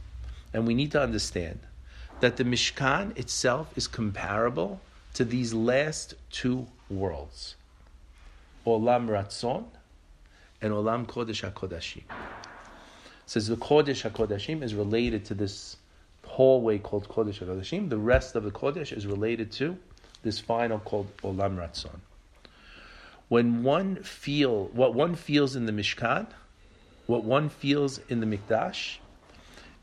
[0.55, 1.59] and we need to understand,
[2.21, 4.81] that the Mishkan itself is comparable
[5.15, 7.57] to these last two worlds.
[8.65, 9.65] Olam Ratzon
[10.63, 12.05] and Olam Kodesh HaKodashim.
[13.27, 15.77] says the Kodesh HaKodashim is related to this
[16.25, 17.89] hallway called Kodesh HaKodashim.
[17.89, 19.77] The rest of the Kodesh is related to
[20.23, 21.99] this final called Olam Ratzon.
[23.31, 26.27] When one feel what one feels in the Mishkan,
[27.07, 28.97] what one feels in the Mikdash,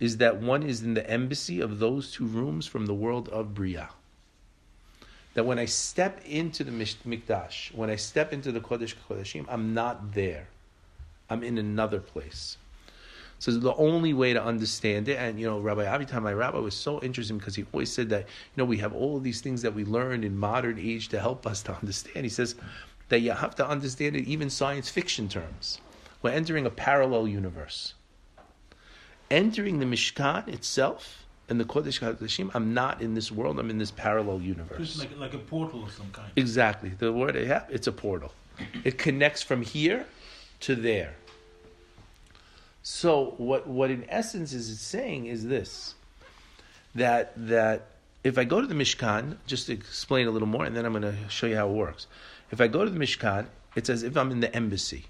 [0.02, 3.56] is that one is in the embassy of those two rooms from the world of
[3.56, 3.88] Bria.
[5.34, 9.74] That when I step into the Mikdash, when I step into the Kodesh Kodashim, I'm
[9.74, 10.50] not there.
[11.30, 12.58] I'm in another place.
[13.40, 16.76] So the only way to understand it, and you know, Rabbi Avitam, my rabbi, was
[16.76, 19.62] so interesting because he always said that you know we have all of these things
[19.62, 22.26] that we learn in modern age to help us to understand.
[22.26, 22.56] He says
[23.10, 25.80] that you have to understand it even science fiction terms.
[26.22, 27.93] We're entering a parallel universe.
[29.30, 33.60] Entering the Mishkan itself and the Kodesh Kodashim, I'm not in this world.
[33.60, 34.98] I'm in this parallel universe.
[35.00, 36.32] Like like a portal of some kind.
[36.36, 36.89] Exactly.
[36.89, 38.34] The word I have, it's a portal.
[38.84, 40.06] It connects from here
[40.62, 41.15] to there.
[42.84, 45.96] So what what in essence is it saying is this
[46.96, 47.88] that that
[48.24, 50.91] if I go to the Mishkan, just to explain a little more, and then I'm
[50.91, 52.08] going to show you how it works.
[52.52, 55.06] If I go to the Mishkan, it's as if I'm in the embassy.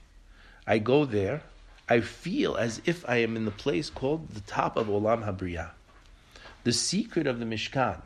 [0.65, 1.43] I go there,
[1.88, 5.69] I feel as if I am in the place called the top of Olam Habriya.
[6.63, 8.02] The secret of the Mishkan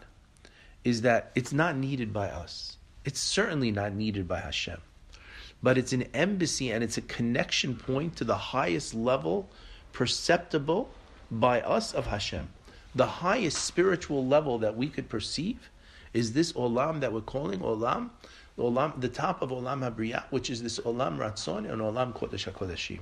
[0.83, 2.77] is that it's not needed by us.
[3.05, 4.79] It's certainly not needed by Hashem.
[5.63, 9.49] But it's an embassy and it's a connection point to the highest level
[9.93, 10.89] perceptible
[11.29, 12.49] by us of Hashem.
[12.93, 15.69] The highest spiritual level that we could perceive
[16.13, 18.09] is this olam that we're calling olam,
[18.57, 22.99] olam the top of olam habriya, which is this olam ratzon and olam kodesh hakodeshim.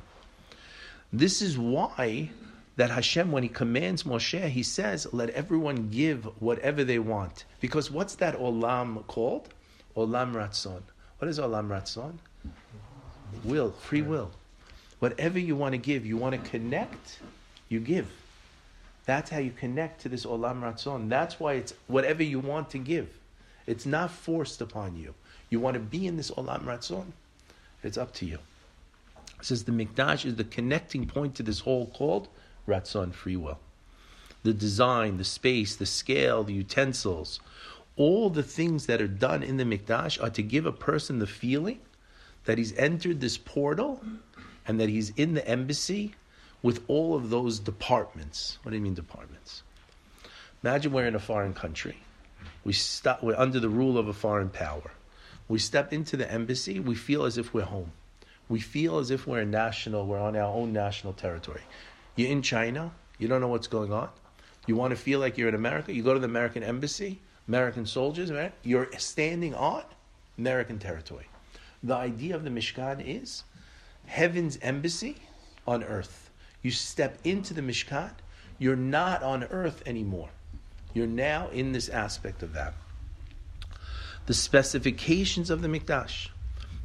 [1.11, 2.29] This is why
[2.75, 7.91] that Hashem, when He commands Moshe, He says, "Let everyone give whatever they want." Because
[7.91, 9.49] what's that olam called?
[9.97, 10.81] Olam ratzon.
[11.17, 12.19] What is olam ratzon?
[13.43, 14.31] Will, free will.
[14.99, 17.19] Whatever you want to give, you want to connect,
[17.67, 18.11] you give.
[19.05, 21.09] That's how you connect to this olam ratzon.
[21.09, 23.09] That's why it's whatever you want to give.
[23.65, 25.13] It's not forced upon you.
[25.49, 27.05] You want to be in this olam ratzon.
[27.83, 28.39] It's up to you.
[29.39, 32.27] It says the mikdash is the connecting point to this whole called
[32.67, 33.59] ratzon, free will.
[34.43, 37.39] The design, the space, the scale, the utensils,
[37.95, 41.27] all the things that are done in the mikdash are to give a person the
[41.27, 41.79] feeling
[42.45, 44.01] that he's entered this portal
[44.67, 46.13] and that he's in the embassy
[46.61, 48.57] with all of those departments.
[48.63, 49.63] What do you mean departments?
[50.63, 51.97] Imagine we're in a foreign country.
[52.63, 54.91] We stop, we're under the rule of a foreign power.
[55.49, 57.91] We step into the embassy, we feel as if we're home.
[58.47, 61.61] We feel as if we're a national, we're on our own national territory.
[62.15, 64.09] You're in China, you don't know what's going on.
[64.67, 67.85] You want to feel like you're in America, you go to the American embassy, American
[67.85, 68.31] soldiers.
[68.63, 69.83] You're standing on
[70.37, 71.27] American territory.
[71.81, 73.43] The idea of the Mishkan is
[74.05, 75.17] heaven's embassy
[75.67, 76.29] on earth.
[76.61, 78.11] You step into the Mishkan,
[78.59, 80.29] you're not on earth anymore.
[80.93, 82.73] You're now in this aspect of that.
[84.29, 86.29] The specifications of the Mikdash,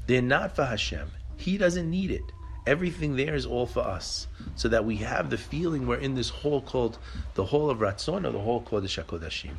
[0.06, 1.10] they're not for Hashem.
[1.36, 2.22] He doesn't need it.
[2.66, 6.30] Everything there is all for us, so that we have the feeling we're in this
[6.30, 6.96] hall called
[7.34, 9.56] the Hall of Ratzon or the Hall called the Shakodashim.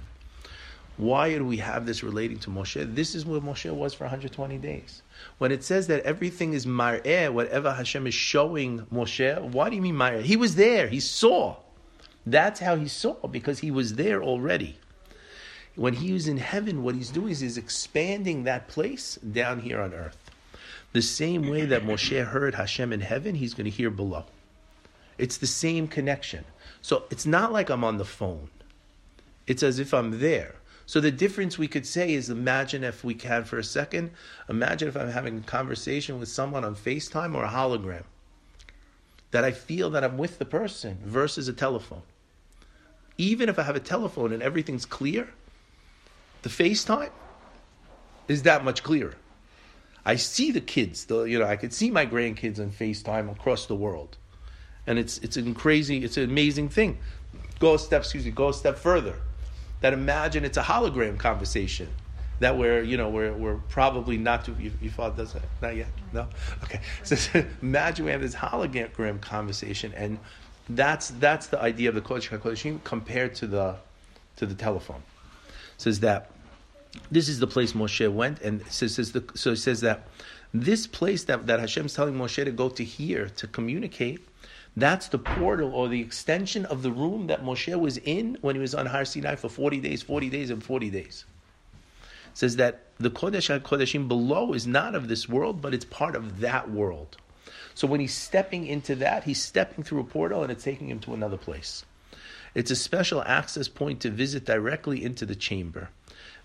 [0.97, 2.95] Why do we have this relating to Moshe?
[2.95, 5.03] This is where Moshe was for 120 days.
[5.37, 9.83] When it says that everything is mar'eh, whatever Hashem is showing Moshe, why do you
[9.83, 10.23] mean mar'eh?
[10.23, 11.57] He was there, he saw.
[12.25, 14.79] That's how he saw, because he was there already.
[15.75, 19.81] When he was in heaven, what he's doing is he's expanding that place down here
[19.81, 20.17] on earth.
[20.93, 24.23] The same way that Moshe heard Hashem in heaven, he's going to hear below.
[25.17, 26.45] It's the same connection.
[26.81, 28.49] So it's not like I'm on the phone.
[29.47, 30.55] It's as if I'm there.
[30.85, 34.11] So the difference we could say is imagine if we can for a second,
[34.47, 38.03] imagine if I'm having a conversation with someone on FaceTime or a hologram.
[39.31, 42.03] That I feel that I'm with the person versus a telephone.
[43.17, 45.29] Even if I have a telephone and everything's clear,
[46.45, 47.09] the FaceTime
[48.27, 49.15] is that much clearer.
[50.05, 53.65] I see the kids, the, you know, I could see my grandkids on FaceTime across
[53.65, 54.17] the world.
[54.85, 56.99] And it's it's a crazy, it's an amazing thing.
[57.57, 59.15] Go a step, excuse me, go a step further
[59.81, 61.89] that imagine it's a hologram conversation
[62.39, 65.87] that we're you know we're, we're probably not to you, you does that not yet
[66.11, 66.27] no
[66.63, 70.19] okay so imagine we have this hologram conversation and
[70.69, 73.75] that's that's the idea of the kodesh hakodeshim compared to the
[74.35, 75.01] to the telephone
[75.77, 76.31] says that
[77.11, 80.07] this is the place Moshe went and says, says the, so it says that
[80.53, 84.25] this place that, that is telling Moshe to go to here to communicate
[84.77, 88.61] that's the portal or the extension of the room that Moshe was in when he
[88.61, 91.25] was on Har Sinai for 40 days, 40 days, and 40 days.
[92.33, 96.15] It says that the Kodesh HaKodeshim below is not of this world, but it's part
[96.15, 97.15] of that world.
[97.73, 100.99] So when he's stepping into that, he's stepping through a portal and it's taking him
[101.01, 101.85] to another place.
[102.53, 105.89] It's a special access point to visit directly into the chamber.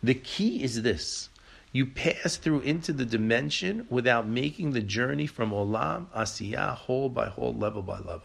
[0.03, 1.29] The key is this
[1.73, 7.29] you pass through into the dimension without making the journey from olam, asiyah, hole by
[7.29, 8.23] hole, level by level.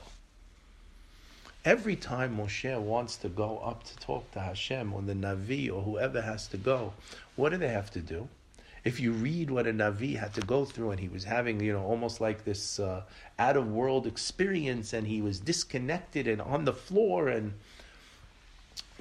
[1.63, 5.81] Every time Moshe wants to go up to talk to Hashem or the Navi or
[5.81, 6.93] whoever has to go,
[7.35, 8.27] what do they have to do?
[8.83, 11.73] If you read what a Navi had to go through and he was having, you
[11.73, 13.01] know, almost like this uh,
[13.39, 17.53] out of world experience and he was disconnected and on the floor and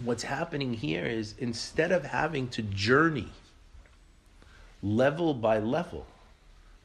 [0.03, 3.31] what's happening here is instead of having to journey
[4.83, 6.07] level by level,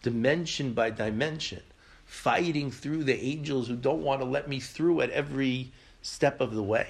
[0.04, 1.62] dimension by dimension,
[2.06, 6.54] fighting through the angels who don't want to let me through at every step of
[6.54, 6.88] the way.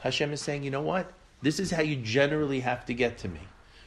[0.00, 1.12] Hashem is saying, you know what?
[1.42, 3.40] This is how you generally have to get to me.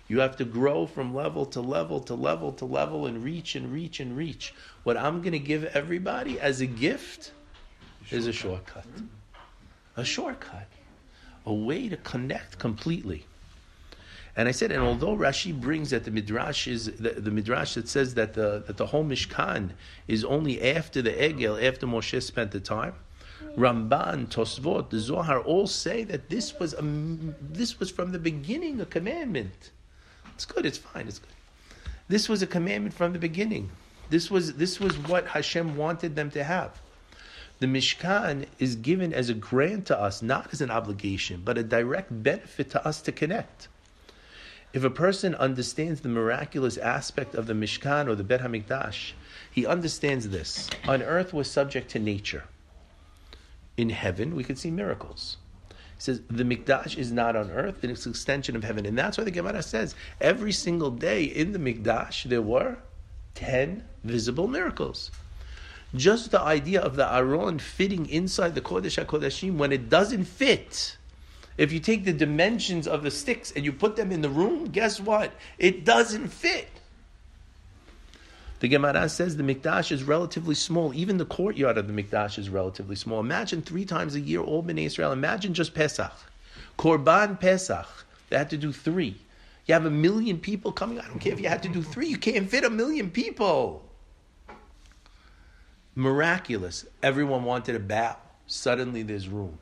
[0.08, 3.72] You have to grow from level to level to level to level and reach and
[3.72, 4.54] reach and reach.
[4.84, 7.32] What I'm going to give everybody as a gift
[8.10, 8.86] is a shortcut.
[9.98, 10.68] A shortcut.
[11.50, 13.26] A way to connect completely.
[14.36, 17.90] And I said, and although Rashi brings that the midrash is the, the, midrash that
[17.90, 19.72] says that the that the whole Mishkan
[20.08, 22.94] is only after the Egel, after Moshe spent the time,
[23.58, 26.84] Ramban, Tosvot, the Zohar all say that this was a,
[27.42, 29.72] this was from the beginning a commandment.
[30.36, 30.68] It's good.
[30.68, 31.08] It's fine.
[31.08, 31.34] It's good.
[32.08, 33.72] This was a commandment from the beginning.
[34.12, 36.80] This was this was what Hashem wanted them to have.
[37.60, 41.64] The Mishkan is given as a grant to us, not as an obligation, but a
[41.64, 43.68] direct benefit to us to connect.
[44.72, 49.12] If a person understands the miraculous aspect of the Mishkan or the Bet HaMikdash,
[49.52, 50.70] he understands this.
[50.88, 52.46] On earth, we're subject to nature.
[53.76, 55.38] In heaven, we could see miracles.
[55.70, 58.86] He says the Mikdash is not on earth, it's an extension of heaven.
[58.86, 62.78] And that's why the Gemara says every single day in the Mikdash there were
[63.36, 65.12] 10 visible miracles.
[65.96, 70.98] Just the idea of the Aron fitting inside the Kodesh HaKodeshim when it doesn't fit
[71.60, 74.70] if you take the dimensions of the sticks and you put them in the room,
[74.70, 75.34] guess what?
[75.58, 76.70] It doesn't fit.
[78.62, 80.94] The Gemara says the Mikdash is relatively small.
[80.94, 83.20] Even the courtyard of the Mikdash is relatively small.
[83.20, 85.12] Imagine three times a year, all Bnei Israel.
[85.12, 86.14] Imagine just Pesach.
[86.78, 88.06] Korban Pesach.
[88.30, 89.18] They had to do three.
[89.66, 90.98] You have a million people coming.
[90.98, 92.08] I don't care if you had to do three.
[92.08, 93.89] You can't fit a million people.
[96.00, 96.86] Miraculous.
[97.04, 98.16] Everyone wanted a bow.
[98.48, 99.60] Suddenly there's room.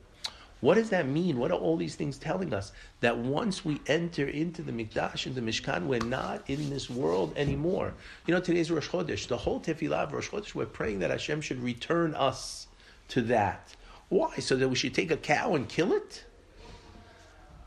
[0.60, 1.36] What does that mean?
[1.36, 2.70] What are all these things telling us?
[3.00, 7.92] That once we enter into the Mikdash the Mishkan, we're not in this world anymore.
[8.28, 9.26] You know, today's Rosh Chodesh.
[9.26, 12.68] The whole Tefillah of Rosh Chodesh, we're praying that Hashem should return us
[13.08, 13.74] to that.
[14.08, 14.36] Why?
[14.36, 16.22] So that we should take a cow and kill it?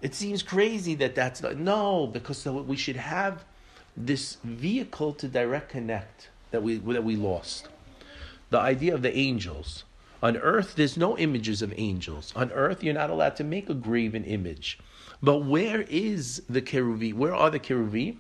[0.01, 1.57] It seems crazy that that's not.
[1.57, 3.43] No, because we should have
[3.97, 7.67] this vehicle to direct connect that we, that we lost.
[8.51, 9.85] The idea of the angels
[10.23, 12.31] on earth, there's no images of angels.
[12.35, 14.77] On earth, you're not allowed to make a graven image.
[15.23, 17.13] But where is the keruvi?
[17.13, 18.17] Where are the keruvi?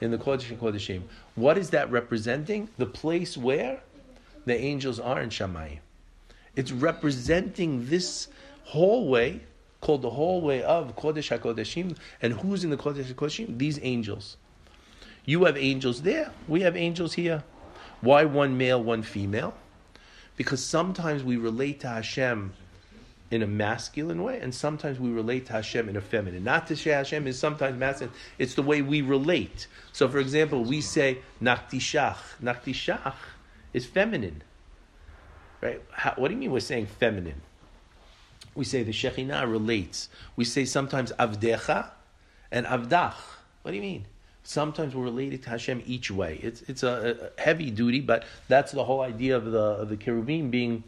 [0.00, 1.02] In the Kodesh Kodeshim.
[1.34, 2.68] What is that representing?
[2.78, 3.80] The place where
[4.46, 5.80] the angels are in Shamayim.
[6.54, 8.28] It's representing this
[8.64, 9.40] hallway
[9.80, 11.96] called the hallway of Kodesh HaKodeshim.
[12.22, 13.58] And who's in the Kodesh HaKodeshim?
[13.58, 14.36] These angels.
[15.24, 16.30] You have angels there.
[16.46, 17.42] We have angels here.
[18.00, 19.54] Why one male, one female?
[20.36, 22.52] Because sometimes we relate to Hashem
[23.30, 26.42] in a masculine way, and sometimes we relate to Hashem in a feminine.
[26.42, 29.66] Not to say Hashem is sometimes masculine, it's the way we relate.
[29.92, 32.16] So, for example, we say Nakdishach.
[32.42, 33.14] Nakdishach
[33.72, 34.42] is feminine.
[35.60, 35.80] Right?
[35.92, 37.42] How, what do you mean we're saying feminine?
[38.54, 40.08] we say the Shekhinah relates.
[40.36, 41.90] We say sometimes Avdecha
[42.50, 43.14] and Avdach.
[43.62, 44.06] What do you mean?
[44.50, 46.40] Sometimes we're related to Hashem each way.
[46.42, 49.96] It's, it's a, a heavy duty, but that's the whole idea of the, of the
[49.96, 50.82] cherubim being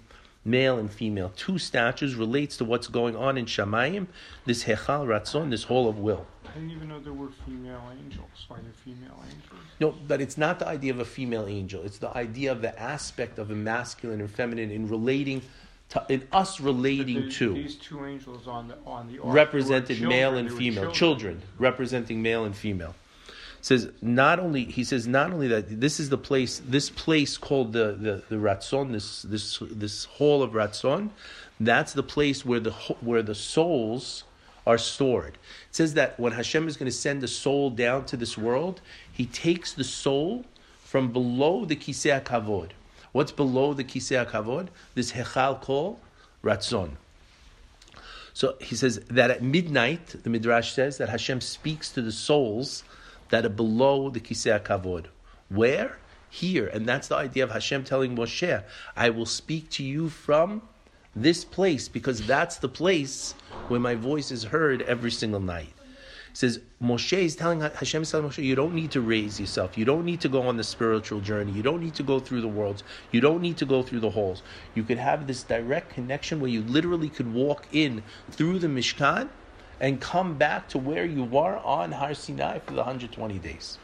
[0.44, 1.30] male and female.
[1.36, 4.08] Two statues relates to what's going on in Shamayim,
[4.46, 6.26] this Hechal Ratzon, this hall of will.
[6.44, 8.46] I didn't even know there were female angels.
[8.48, 9.60] Why they're female angels?
[9.78, 11.84] No, but it's not the idea of a female angel.
[11.84, 15.40] It's the idea of the aspect of a masculine and feminine in relating
[15.90, 17.54] to, in us relating to.
[17.54, 21.40] these two angels on the on the ark, represented children, male and female children.
[21.58, 22.96] representing male and female
[23.62, 27.72] says not only he says not only that this is the place this place called
[27.72, 31.10] the the, the ratzon this this this hall of ratzon
[31.60, 34.24] that's the place where the where the souls
[34.64, 35.34] are stored.
[35.70, 38.80] It says that when Hashem is going to send the soul down to this world
[39.12, 40.44] he takes the soul
[40.80, 42.70] from below the kisei kavod
[43.12, 46.00] what's below the kisei kavod this hechal called
[46.42, 46.90] ratzon.
[48.34, 52.82] So he says that at midnight, the Midrash says that Hashem speaks to the souls
[53.32, 55.06] that are below the Kisei Kavod.
[55.48, 55.98] Where?
[56.28, 56.66] Here.
[56.66, 58.62] And that's the idea of Hashem telling Moshe,
[58.94, 60.60] I will speak to you from
[61.16, 63.32] this place because that's the place
[63.68, 65.72] where my voice is heard every single night.
[66.30, 69.78] He says, Moshe is telling Hashem is telling Moshe, you don't need to raise yourself.
[69.78, 71.52] You don't need to go on the spiritual journey.
[71.52, 72.82] You don't need to go through the worlds.
[73.12, 74.42] You don't need to go through the holes.
[74.74, 79.30] You could have this direct connection where you literally could walk in through the Mishkan
[79.82, 83.78] and come back to where you were on Har Sinai for the 120 days.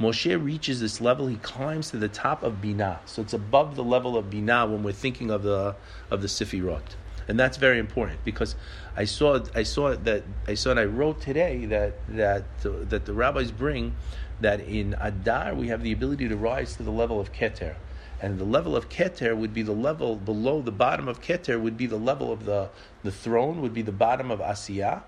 [0.00, 2.98] Moshe reaches this level, he climbs to the top of Binah.
[3.06, 5.76] So it's above the level of Binah when we're thinking of the
[6.10, 6.96] of the Sefirot.
[7.28, 8.56] And that's very important because
[8.96, 13.12] I saw I saw that I saw and I wrote today that that that the
[13.12, 13.94] rabbis bring
[14.40, 17.76] that in Adar we have the ability to rise to the level of Keter.
[18.20, 21.76] And the level of Keter would be the level below the bottom of Keter would
[21.76, 22.70] be the level of the,
[23.02, 25.02] the throne, would be the bottom of Asiyah,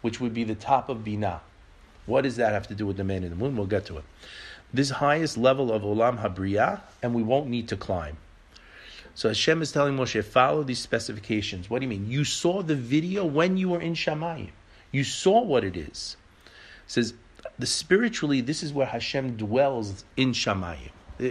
[0.00, 1.40] which would be the top of Binah.
[2.06, 3.56] What does that have to do with the man in the moon?
[3.56, 4.04] We'll get to it.
[4.72, 8.16] This highest level of Olam Habriyah, and we won't need to climb.
[9.14, 11.68] So Hashem is telling Moshe, follow these specifications.
[11.68, 12.10] What do you mean?
[12.10, 14.50] You saw the video when you were in Shamayim.
[14.92, 16.16] You saw what it is.
[16.46, 17.14] It says,
[17.58, 20.90] the spiritually, this is where Hashem dwells in Shamayim.
[21.20, 21.28] Uh,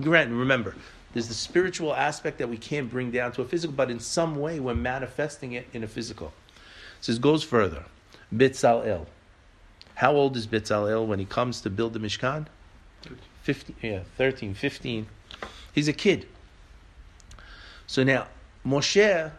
[0.00, 0.74] Grant, remember,
[1.12, 4.36] there's the spiritual aspect that we can't bring down to a physical, but in some
[4.36, 6.32] way we're manifesting it in a physical.
[6.98, 7.84] It says, goes further.
[8.34, 9.06] Betzalel.
[9.94, 12.46] How old is Betzalel when he comes to build the Mishkan?
[13.42, 15.06] 15, yeah, 13, 15.
[15.72, 16.26] He's a kid.
[17.86, 18.28] So now,
[18.64, 19.30] Moshe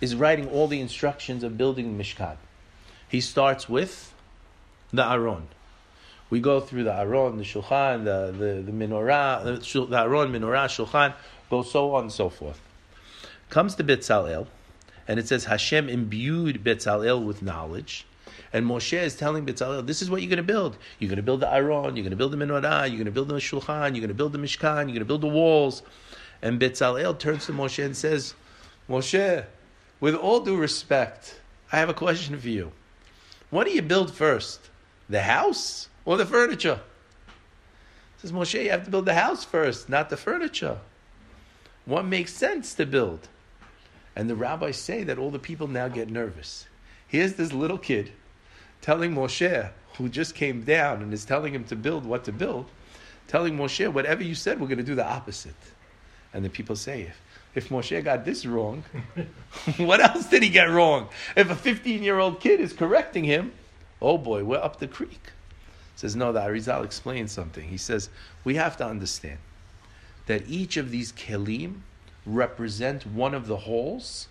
[0.00, 2.36] is writing all the instructions of building the Mishkan.
[3.08, 4.12] He starts with
[4.92, 5.48] the Aron.
[6.30, 11.14] We go through the Aron, the Shulchan, the, the, the Menorah, the, Aron, Menorah, Shulchan,
[11.48, 12.60] go so on and so forth.
[13.48, 14.46] Comes to Betzalel,
[15.06, 18.04] and it says Hashem imbued Betzalel with knowledge.
[18.52, 20.78] And Moshe is telling Betzalel, this is what you're going to build.
[20.98, 23.10] You're going to build the Aron, you're going to build the Menorah, you're going to
[23.10, 25.82] build the Shulchan, you're going to build the Mishkan, you're going to build the walls.
[26.40, 28.34] And Betzalel turns to Moshe and says,
[28.88, 29.44] Moshe,
[30.00, 31.40] with all due respect,
[31.72, 32.72] I have a question for you.
[33.50, 34.70] What do you build first?
[35.08, 36.80] The house or the furniture?
[38.18, 40.78] Says Moshe, you have to build the house first, not the furniture.
[41.84, 43.28] What makes sense to build?
[44.16, 46.66] And the rabbis say that all the people now get nervous.
[47.06, 48.12] Here's this little kid
[48.80, 52.66] telling Moshe, who just came down and is telling him to build what to build,
[53.26, 55.54] telling Moshe, whatever you said, we're going to do the opposite.
[56.32, 57.20] And the people say, if,
[57.54, 58.84] if Moshe got this wrong,
[59.78, 61.08] what else did he get wrong?
[61.36, 63.52] If a 15 year old kid is correcting him,
[64.00, 65.32] oh boy, we're up the creek.
[65.96, 67.68] Says, no, the Arizal explains something.
[67.68, 68.08] He says,
[68.44, 69.38] we have to understand
[70.26, 71.80] that each of these kelim
[72.24, 74.28] represent one of the holes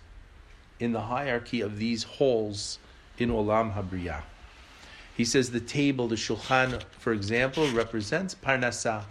[0.80, 2.78] in the hierarchy of these holes
[3.18, 4.22] in Olam Habriyah.
[5.18, 9.02] He says the table, the shulchan, for example, represents parnasah.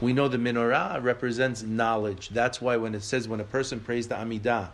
[0.00, 2.30] We know the menorah represents knowledge.
[2.30, 4.70] That's why when it says when a person prays the Amidah,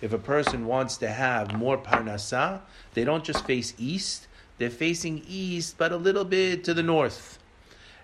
[0.00, 2.60] if a person wants to have more parnasah,
[2.94, 4.28] they don't just face east,
[4.58, 7.40] they're facing east, but a little bit to the north.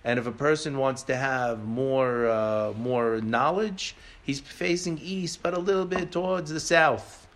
[0.02, 5.54] And if a person wants to have more uh, more knowledge, he's facing east, but
[5.54, 7.28] a little bit towards the south.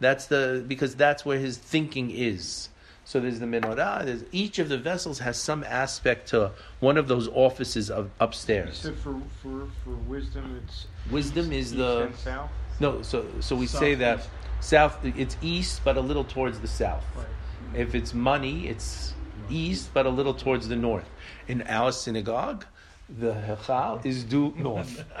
[0.00, 2.70] That's the because that's where his thinking is.
[3.12, 4.06] So there's the menorah.
[4.06, 8.78] There's, each of the vessels has some aspect to one of those offices of upstairs.
[8.78, 12.50] said for, for, for wisdom, it's Wisdom is east the and south.
[12.80, 13.02] no.
[13.02, 14.26] So so we say that
[14.60, 14.96] south.
[15.04, 17.04] It's east, but a little towards the south.
[17.14, 17.26] Right.
[17.78, 19.12] If it's money, it's
[19.50, 21.10] east, but a little towards the north.
[21.48, 22.64] In our synagogue,
[23.10, 25.04] the hechal is due north.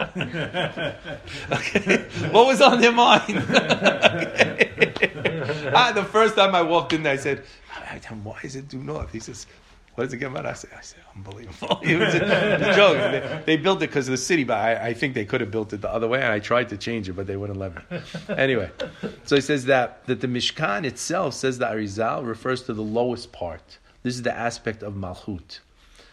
[1.52, 2.06] okay.
[2.30, 3.36] What was on their mind?
[4.82, 5.12] Okay.
[5.74, 7.44] ah, the first time I walked in there, I said,
[8.22, 9.12] why is it due north?
[9.12, 9.46] He says,
[9.94, 10.46] what does it get about?
[10.46, 11.78] I said, I said, unbelievable.
[11.82, 12.96] It was a, a joke.
[12.96, 15.50] They, they built it because of the city, but I, I think they could have
[15.50, 17.74] built it the other way, and I tried to change it, but they wouldn't let
[17.90, 18.00] me.
[18.30, 18.70] Anyway,
[19.24, 23.32] so he says that, that the Mishkan itself, says the Arizal, refers to the lowest
[23.32, 23.78] part.
[24.02, 25.60] This is the aspect of Malchut.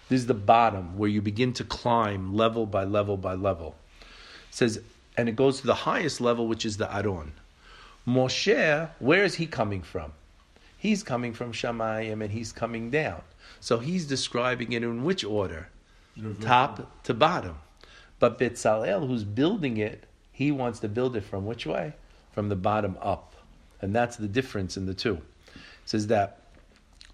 [0.09, 3.75] This is the bottom, where you begin to climb level by level by level.
[4.01, 4.81] It says,
[5.15, 7.31] and it goes to the highest level, which is the Aron.
[8.05, 10.11] Moshe, where is he coming from?
[10.79, 13.21] He's coming from Shamayim and he's coming down.
[13.59, 15.67] So he's describing it in which order?
[16.41, 17.57] Top to bottom.
[18.17, 21.93] But Betzalel, who's building it, he wants to build it from which way?
[22.31, 23.35] From the bottom up.
[23.81, 25.15] And that's the difference in the two.
[25.15, 26.39] It says that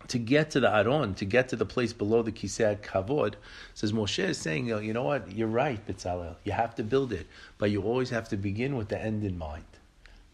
[0.10, 3.34] to get to the Aron, to get to the place below the Kisei Kavod,
[3.74, 6.36] says Moshe is saying, oh, you know what, you're right, Betzalel.
[6.44, 7.26] You have to build it,
[7.58, 9.66] but you always have to begin with the end in mind.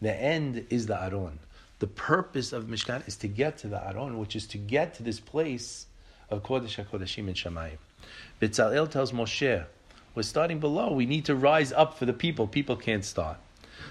[0.02, 1.38] The end is the Aron.
[1.82, 5.02] The purpose of Mishkan is to get to the Aron, which is to get to
[5.02, 5.86] this place
[6.30, 7.78] of Kodesh HaKodeshim and Shamayim.
[8.40, 9.64] Betzalel tells Moshe,
[10.14, 10.92] we're starting below.
[10.92, 12.46] We need to rise up for the people.
[12.46, 13.38] People can't start.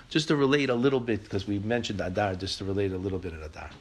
[0.07, 3.19] Just to relate a little bit, because we mentioned Adar, just to relate a little
[3.19, 3.71] bit of Adar.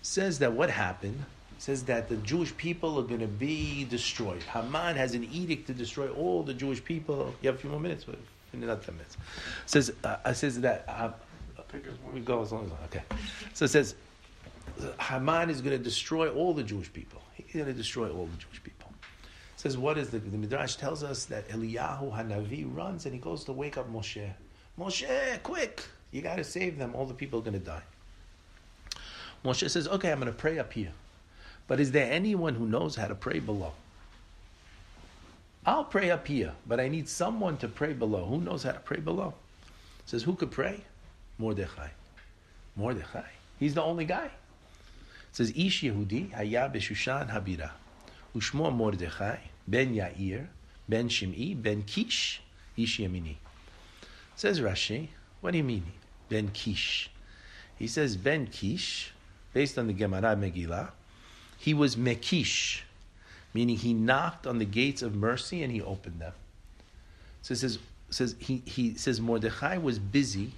[0.00, 1.22] Says that what happened,
[1.58, 4.42] says that the Jewish people are going to be destroyed.
[4.44, 7.34] Haman has an edict to destroy all the Jewish people.
[7.42, 8.06] You have a few more minutes,
[8.54, 9.18] not 10 minutes.
[9.66, 11.10] Says, uh, says that uh,
[12.12, 13.02] we go as long as okay.
[13.54, 13.94] So it says
[15.00, 17.22] Haman is going to destroy all the Jewish people.
[17.34, 18.92] He's going to destroy all the Jewish people.
[19.54, 23.20] It says what is the the Midrash tells us that Eliyahu Hanavi runs and he
[23.20, 24.30] goes to wake up Moshe.
[24.78, 25.82] Moshe, quick!
[26.10, 26.94] You got to save them.
[26.94, 27.82] All the people are going to die.
[29.44, 30.92] Moshe says, "Okay, I'm going to pray up here."
[31.66, 33.72] But is there anyone who knows how to pray below?
[35.64, 38.24] I'll pray up here, but I need someone to pray below.
[38.24, 39.34] Who knows how to pray below?
[40.00, 40.82] It says, who could pray?
[41.42, 41.88] Mordechai.
[42.76, 43.30] Mordechai.
[43.58, 44.26] He's the only guy.
[44.26, 47.70] It says, Ish Yehudi haya habira.
[48.34, 50.46] Ushmo Mordechai ben Yair
[50.88, 52.40] ben Shim'i ben Kish
[52.76, 53.36] Ish Yemini.
[54.36, 55.08] Says Rashi,
[55.40, 55.84] what do you mean?
[56.28, 57.10] Ben Kish.
[57.76, 59.12] He says Ben Kish,
[59.52, 60.90] based on the Gemara Megillah,
[61.58, 62.82] he was Mekish,
[63.52, 66.32] meaning he knocked on the gates of mercy and he opened them.
[67.42, 67.78] So it says,
[68.10, 70.52] says he, he says Mordechai was busy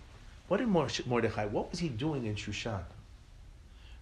[0.55, 2.85] what did Mordechai, what was he doing in Shushan?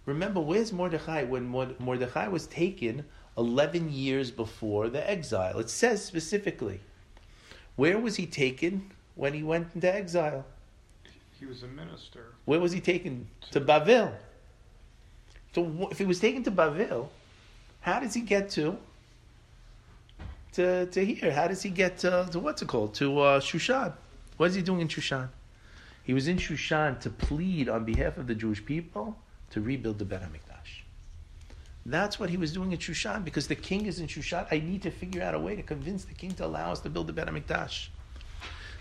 [0.05, 3.05] Remember, where's Mordechai when Mordechai was taken
[3.39, 5.57] 11 years before the exile?
[5.57, 6.79] It says specifically.
[7.75, 10.45] Where was he taken when he went into exile?
[11.39, 12.35] He was a minister.
[12.45, 13.25] Where was he taken?
[13.41, 14.13] To, to Bavil.
[15.55, 17.09] So if he was taken to Bavil,
[17.81, 18.77] how does he get to
[20.51, 21.31] to, to here?
[21.31, 22.93] How does he get to, to what's it called?
[22.95, 23.93] To uh, Shushan.
[24.37, 25.29] What is he doing in Shushan?
[26.03, 29.17] He was in Shushan to plead on behalf of the Jewish people
[29.51, 30.83] to rebuild the Bet HaMikdash.
[31.85, 34.47] That's what he was doing in Shushan because the king is in Shushan.
[34.51, 36.89] I need to figure out a way to convince the king to allow us to
[36.89, 37.87] build the Bet HaMikdash.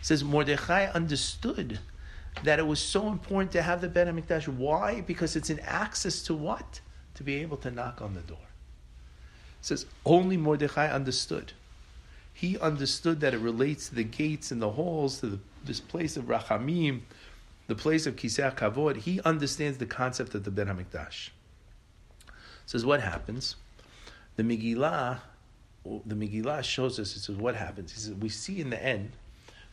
[0.01, 1.79] It says Mordechai understood
[2.45, 4.49] that it was so important to have the Bet HaMikdash.
[4.49, 5.01] Why?
[5.03, 6.81] Because it's an access to what?
[7.15, 8.39] To be able to knock on the door.
[9.61, 11.53] It says only Mordechai understood.
[12.35, 16.17] He understood that it relates to the gates and the halls, to the this place
[16.17, 17.01] of Rachamim,
[17.67, 21.31] the place of Kisei Kavod, he understands the concept of the Bet HaMikdash.
[22.67, 23.57] Says what happens?
[24.37, 25.21] The Megillah,
[25.85, 27.17] the Megillah shows us.
[27.17, 27.93] It says what happens.
[27.93, 29.13] He says we see in the end,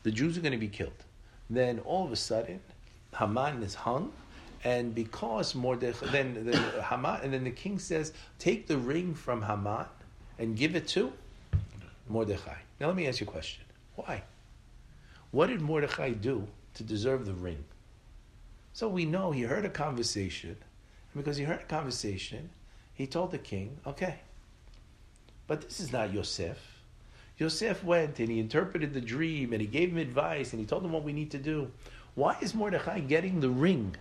[0.03, 0.91] the Jews are going to be killed.
[1.49, 2.59] Then all of a sudden,
[3.17, 4.11] Haman is hung,
[4.63, 9.41] and because Mordechai, then, then Haman, and then the king says, take the ring from
[9.41, 9.85] Haman
[10.37, 11.11] and give it to
[12.07, 12.57] Mordechai.
[12.79, 13.63] Now let me ask you a question.
[13.95, 14.23] Why?
[15.31, 17.63] What did Mordechai do to deserve the ring?
[18.73, 20.55] So we know he heard a conversation,
[21.13, 22.49] and because he heard a conversation,
[22.93, 24.19] he told the king, okay,
[25.47, 26.57] but this is not Yosef.
[27.37, 30.83] Yosef went and he interpreted the dream and he gave him advice and he told
[30.83, 31.71] him what we need to do.
[32.15, 33.95] Why is Mordechai getting the ring?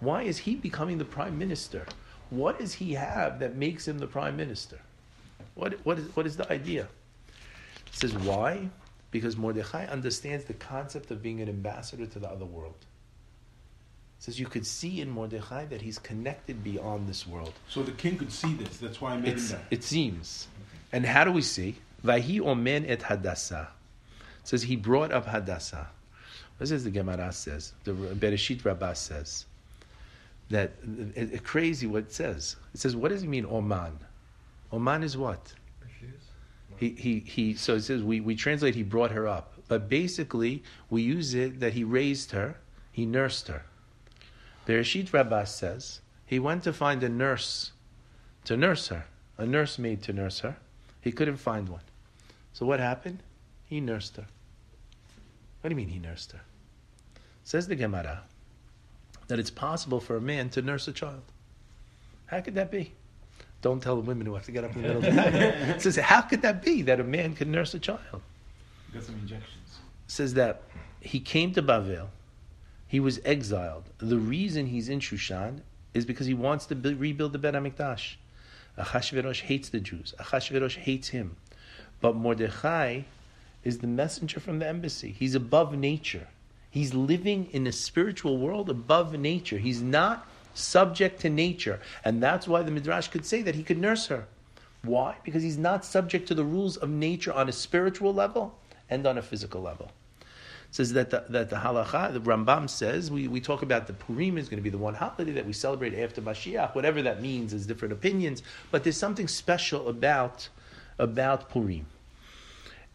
[0.00, 1.84] Why is he becoming the prime minister?
[2.30, 4.80] What does he have that makes him the prime minister?
[5.54, 6.88] What, what, is, what is the idea?
[7.86, 8.70] It says, why?
[9.10, 12.74] Because Mordechai understands the concept of being an ambassador to the other world.
[14.18, 17.52] It says you could see in Mordechai that he's connected beyond this world.
[17.68, 18.78] So the king could see this.
[18.78, 19.66] That's why I made it's, him that.
[19.70, 20.48] It seems.
[20.92, 21.76] And how do we see?
[22.04, 23.68] Vahi omen et hadassa.
[24.18, 25.86] It says he brought up hadassa.
[26.58, 27.72] What does the Gemara says?
[27.84, 29.46] The Bereshit Rabbah says
[30.50, 30.72] that
[31.14, 32.56] it, it, crazy what it says.
[32.74, 33.98] It says, what does it mean, Oman?
[34.72, 35.54] Oman is what?
[36.78, 39.54] He, he, he, so it says, we, we translate, he brought her up.
[39.66, 42.56] But basically, we use it that he raised her,
[42.92, 43.64] he nursed her.
[44.66, 47.72] Bereshit Rabbah says he went to find a nurse
[48.44, 49.06] to nurse her,
[49.36, 50.56] a nursemaid to nurse her.
[51.00, 51.80] He couldn't find one.
[52.52, 53.22] So what happened?
[53.66, 54.26] He nursed her.
[55.60, 56.40] What do you mean he nursed her?
[57.44, 58.22] Says the Gemara
[59.28, 61.22] that it's possible for a man to nurse a child.
[62.26, 62.92] How could that be?
[63.60, 65.34] Don't tell the women who have to get up in the middle of the night.
[65.34, 68.22] It says, how could that be that a man could nurse a child?
[68.94, 69.78] Got some injections.
[70.06, 70.62] says that
[71.00, 72.08] he came to Bavel,
[72.86, 73.84] he was exiled.
[73.98, 75.60] The reason he's in Shushan
[75.92, 78.14] is because he wants to bu- rebuild the Bet HaMikdash.
[78.78, 80.14] Achashverosh hates the Jews.
[80.20, 81.36] Achashverosh hates him.
[82.00, 83.02] But Mordechai
[83.64, 85.14] is the messenger from the embassy.
[85.18, 86.28] He's above nature.
[86.70, 89.58] He's living in a spiritual world above nature.
[89.58, 90.26] He's not
[90.58, 91.80] subject to nature.
[92.04, 94.26] And that's why the Midrash could say that he could nurse her.
[94.82, 95.16] Why?
[95.24, 99.18] Because he's not subject to the rules of nature on a spiritual level and on
[99.18, 99.90] a physical level.
[100.70, 104.36] Says that the, that the halacha, the Rambam says, we, we talk about the Purim
[104.36, 106.74] is going to be the one holiday that we celebrate after Mashiach.
[106.74, 110.48] Whatever that means is different opinions, but there's something special about,
[110.98, 111.86] about Purim.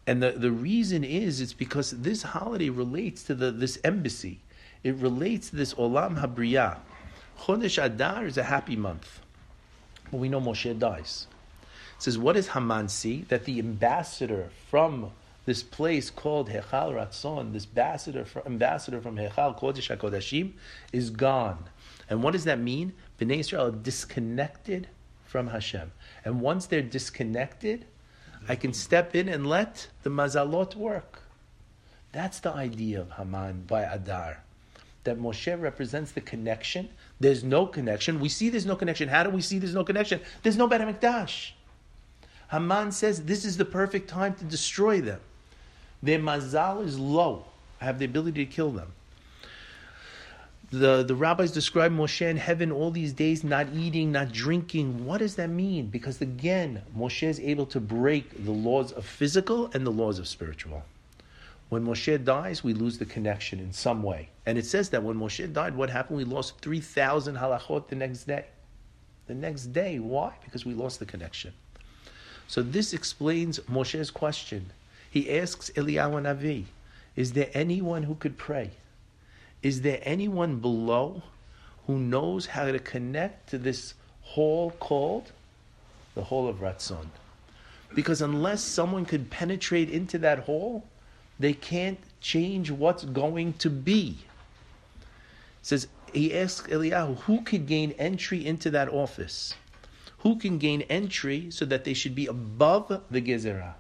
[0.06, 4.40] And the, the reason is it's because this holiday relates to the, this embassy.
[4.84, 6.78] It relates to this Olam Habriya.
[7.40, 9.20] Chodesh Adar is a happy month.
[10.12, 11.28] But we know Moshe dies.
[11.98, 13.26] It says, what does Haman see?
[13.30, 15.12] That the ambassador from
[15.46, 20.54] this place called Hechal Ratzon, this ambassador from, ambassador from Hechal Kodesh HaKodeshim,
[20.92, 21.66] is gone.
[22.10, 22.94] And what does that mean?
[23.20, 24.88] Bnei Israel are disconnected
[25.26, 25.92] from Hashem.
[26.24, 27.86] And once they're disconnected,
[28.48, 31.22] I can step in and let the mazalot work.
[32.12, 34.44] That's the idea of Haman by Adar.
[35.06, 36.90] That Moshe represents the connection.
[37.24, 38.20] There's no connection.
[38.20, 39.08] We see there's no connection.
[39.08, 40.20] How do we see there's no connection?
[40.42, 41.52] There's no Beit HaMikdash.
[42.52, 45.22] Haman says this is the perfect time to destroy them.
[46.02, 47.46] Their mazal is low.
[47.80, 48.92] I have the ability to kill them.
[50.70, 55.06] The, the rabbis describe Moshe in heaven all these days not eating, not drinking.
[55.06, 55.88] What does that mean?
[55.88, 60.28] Because again, Moshe is able to break the laws of physical and the laws of
[60.28, 60.84] spiritual.
[61.74, 64.30] When Moshe dies, we lose the connection in some way.
[64.46, 66.18] And it says that when Moshe died, what happened?
[66.18, 68.46] We lost 3,000 halachot the next day.
[69.26, 69.98] The next day.
[69.98, 70.34] Why?
[70.46, 71.52] Because we lost the connection.
[72.48, 74.70] So this explains Moshe's question.
[75.10, 76.66] He asks Eliyahu Navi,
[77.16, 78.70] is there anyone who could pray?
[79.64, 81.24] Is there anyone below
[81.88, 85.32] who knows how to connect to this hall called
[86.14, 87.08] the Hall of Ratzon?
[87.96, 90.84] Because unless someone could penetrate into that hall,
[91.40, 94.18] they can't change what's going to be.
[95.02, 99.56] It says he asks Eliyahu, who could gain entry into that office?
[100.20, 103.74] Who can gain entry so that they should be above the Gezerah?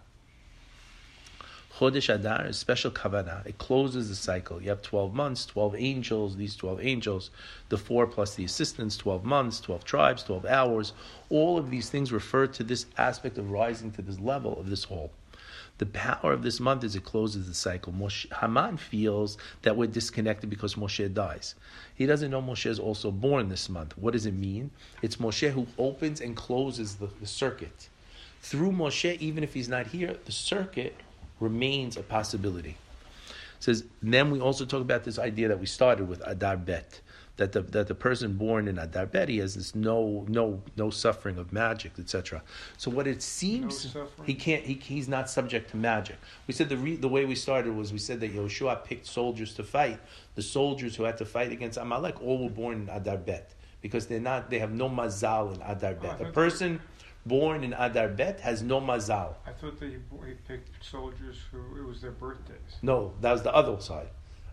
[1.77, 3.45] Chodesh Adar is special kavanah.
[3.47, 4.61] It closes the cycle.
[4.61, 7.31] You have 12 months, 12 angels, these 12 angels,
[7.69, 10.93] the four plus the assistants, 12 months, 12 tribes, 12 hours.
[11.29, 14.83] All of these things refer to this aspect of rising to this level of this
[14.83, 15.11] whole.
[15.83, 17.91] The power of this month is it closes the cycle.
[17.91, 21.55] Moshe, Haman feels that we're disconnected because Moshe dies.
[21.93, 23.97] He doesn't know Moshe is also born this month.
[23.97, 24.71] What does it mean?
[25.01, 27.89] It's Moshe who opens and closes the, the circuit.
[28.39, 30.95] Through Moshe, even if he's not here, the circuit
[31.41, 32.77] remains a possibility.
[33.27, 37.01] It says then we also talk about this idea that we started with Adar Bet,
[37.37, 40.89] that the that the person born in Adar Bet he has this no no no
[40.89, 42.43] suffering of magic, etc.
[42.77, 44.27] So what it seems suffering?
[44.27, 46.17] he can't he, he's not subject to magic.
[46.47, 49.53] We said the re, the way we started was we said that Yoshua picked soldiers
[49.55, 49.99] to fight.
[50.35, 54.05] The soldiers who had to fight against Amalek all were born in Adar Bet because
[54.05, 56.21] they're not they have no mazal in Adar Oh, Bet.
[56.21, 56.79] A person
[57.25, 59.33] born in Adar Bet has no mazal.
[59.47, 62.77] I thought that he, he picked soldiers who it was their birthdays.
[62.83, 64.09] No, that was the other side.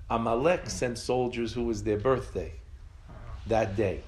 [0.09, 2.55] Amalek sent soldiers who was their birthday
[3.47, 4.01] that day.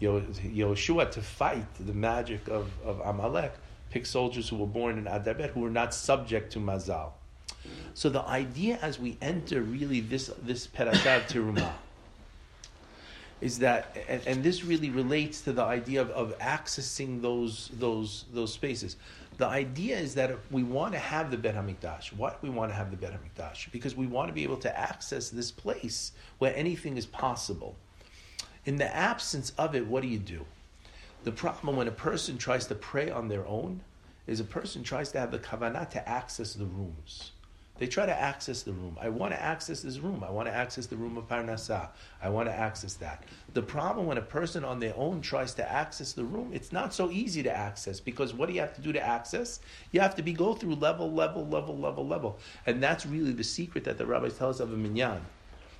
[0.00, 3.54] Yoshua, to fight the magic of, of Amalek,
[3.90, 7.12] picked soldiers who were born in Adarbet who were not subject to Mazal.
[7.94, 11.72] So the idea as we enter really this, this Perashat Terumah
[13.40, 18.24] is that, and, and this really relates to the idea of, of accessing those, those,
[18.32, 18.96] those spaces.
[19.38, 22.14] The idea is that we want to have the Bet HaMikdash.
[22.14, 23.70] Why do we want to have the Bet HaMikdash?
[23.70, 27.76] Because we want to be able to access this place where anything is possible.
[28.66, 30.44] In the absence of it, what do you do?
[31.22, 33.82] The problem when a person tries to pray on their own
[34.26, 37.30] is a person tries to have the kavanah to access the rooms.
[37.78, 38.96] They try to access the room.
[39.00, 40.24] I want to access this room.
[40.26, 41.90] I want to access the room of Parnasah.
[42.20, 43.22] I want to access that.
[43.54, 46.92] The problem when a person on their own tries to access the room, it's not
[46.92, 49.60] so easy to access because what do you have to do to access?
[49.92, 52.38] You have to be go through level, level, level, level, level.
[52.64, 55.20] And that's really the secret that the rabbis tell us of a minyan.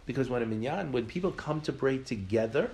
[0.06, 2.70] Because when a minyan, when people come to pray together,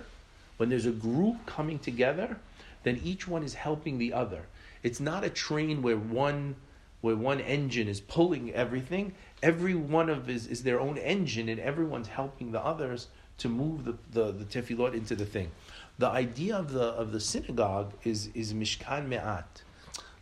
[0.57, 2.37] when there's a group coming together,
[2.83, 4.45] then each one is helping the other.
[4.83, 6.55] It's not a train where one
[7.01, 9.13] where one engine is pulling everything.
[9.41, 13.09] Every one of is, is their own engine, and everyone's helping the others
[13.39, 15.51] to move the, the, the tefillot into the thing.
[15.97, 19.63] The idea of the of the synagogue is is mishkan me'at.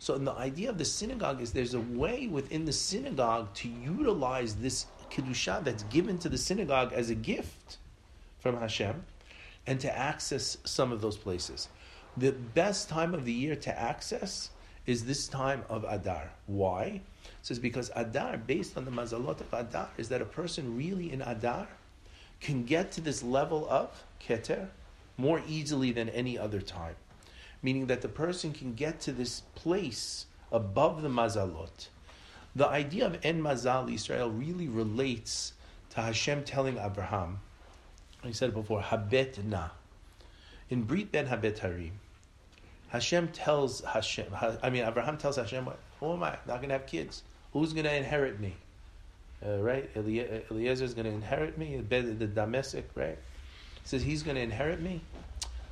[0.00, 4.56] So the idea of the synagogue is there's a way within the synagogue to utilize
[4.56, 7.76] this kedusha that's given to the synagogue as a gift
[8.40, 9.04] from Hashem,
[9.66, 11.68] and to access some of those places.
[12.16, 14.50] The best time of the year to access
[14.86, 16.30] is this time of Adar.
[16.46, 17.00] Why?
[17.24, 21.12] It says because Adar, based on the mazalot of Adar, is that a person really
[21.12, 21.68] in Adar
[22.40, 24.68] can get to this level of Keter
[25.16, 26.96] more easily than any other time.
[27.62, 31.88] Meaning that the person can get to this place above the mazalot.
[32.54, 35.54] The idea of En Mazal Israel really relates
[35.90, 37.40] to Hashem telling Abraham,
[38.22, 39.70] I said it before, Habet Na.
[40.68, 41.92] In Brit Bein HaBetarim,
[42.88, 44.26] Hashem tells Hashem,
[44.62, 45.66] I mean, Abraham tells Hashem,
[45.98, 46.36] who am I?
[46.46, 47.22] Not going to have kids.
[47.52, 48.54] Who's going to inherit me?
[49.44, 49.90] Uh, right?
[49.96, 53.18] Eliezer is going to inherit me, the, the domestic, right?
[53.82, 55.00] He says he's going to inherit me.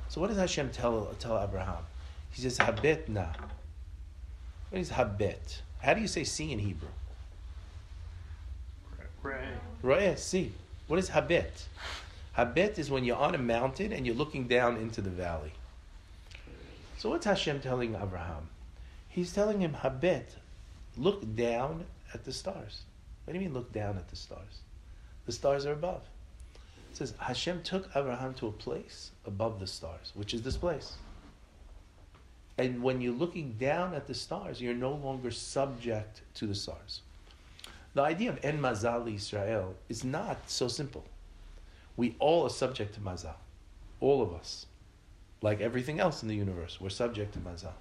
[0.09, 1.83] So what does Hashem tell, tell Abraham?
[2.31, 3.27] He says, Habet na.
[4.71, 5.61] What is habet?
[5.81, 6.89] How do you say see in Hebrew?
[9.23, 9.49] Ray.
[9.81, 10.51] Right, see.
[10.87, 11.65] What is habet?
[12.37, 15.53] Habet is when you're on a mountain and you're looking down into the valley.
[16.97, 18.47] So what's Hashem telling Abraham?
[19.09, 20.25] He's telling him, Habet,
[20.97, 22.83] look down at the stars.
[23.25, 24.61] What do you mean look down at the stars?
[25.25, 26.01] The stars are above.
[26.91, 30.93] It says Hashem took Abraham to a place above the stars, which is this place.
[32.57, 37.01] And when you're looking down at the stars, you're no longer subject to the stars.
[37.93, 41.03] The idea of En Mazal Israel is not so simple.
[41.97, 43.35] We all are subject to Mazal.
[43.99, 44.65] All of us.
[45.41, 47.73] Like everything else in the universe, we're subject to Mazal.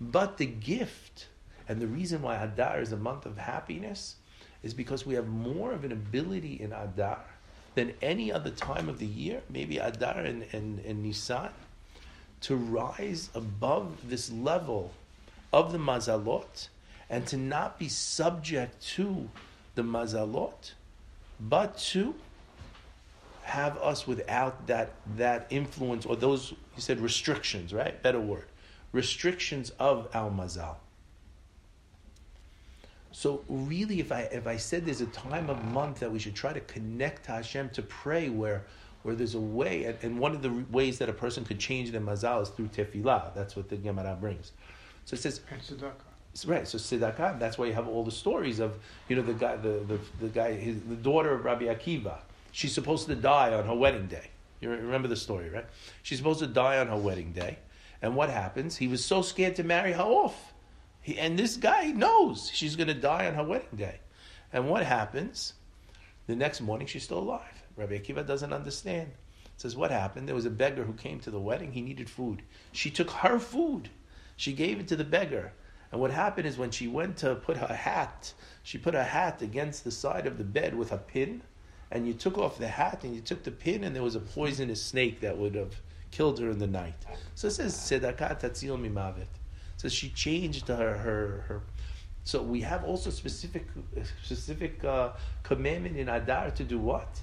[0.00, 1.28] But the gift
[1.68, 4.16] and the reason why Adar is a month of happiness
[4.62, 7.24] is because we have more of an ability in Adar
[7.74, 11.50] than any other time of the year, maybe Adar and, and, and Nisan,
[12.42, 14.92] to rise above this level
[15.52, 16.68] of the mazalot
[17.08, 19.28] and to not be subject to
[19.74, 20.72] the mazalot,
[21.40, 22.14] but to
[23.42, 28.02] have us without that that influence or those you said restrictions, right?
[28.02, 28.46] Better word,
[28.92, 30.76] restrictions of al mazal.
[33.10, 36.34] So really, if I if I said there's a time of month that we should
[36.34, 38.64] try to connect to Hashem to pray, where
[39.02, 41.90] where there's a way, and, and one of the ways that a person could change
[41.90, 43.34] their mazal is through tefillah.
[43.34, 44.52] That's what the Gemara brings.
[45.04, 45.40] So it says.
[46.46, 47.38] Right, so tzedakah.
[47.38, 48.78] That's why you have all the stories of
[49.08, 52.18] you know the guy, the the, the guy, his, the daughter of Rabbi Akiva.
[52.52, 54.28] She's supposed to die on her wedding day.
[54.60, 55.66] You remember the story, right?
[56.02, 57.58] She's supposed to die on her wedding day,
[58.00, 58.76] and what happens?
[58.76, 60.52] He was so scared to marry her off
[61.02, 63.98] he, and this guy knows she's going to die on her wedding day.
[64.52, 65.54] And what happens?
[66.26, 67.61] The next morning, she's still alive.
[67.76, 69.12] Rabbi Akiva doesn't understand.
[69.56, 70.28] Says, What happened?
[70.28, 71.72] There was a beggar who came to the wedding.
[71.72, 72.42] He needed food.
[72.72, 73.90] She took her food,
[74.36, 75.52] she gave it to the beggar.
[75.90, 79.42] And what happened is when she went to put her hat, she put her hat
[79.42, 81.42] against the side of the bed with a pin.
[81.90, 84.20] And you took off the hat and you took the pin, and there was a
[84.20, 85.74] poisonous snake that would have
[86.10, 87.04] killed her in the night.
[87.34, 89.26] So it says, Tzedakah tatzil mimavet.
[89.76, 91.62] So she changed her her her.
[92.24, 93.66] So we have also specific
[94.22, 95.10] specific uh,
[95.42, 97.20] commandment in Adar to do what?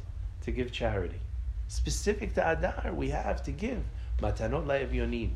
[0.49, 1.19] To give charity.
[1.67, 3.83] Specific to Adar, we have to give
[4.19, 5.29] matanot la'evyonim.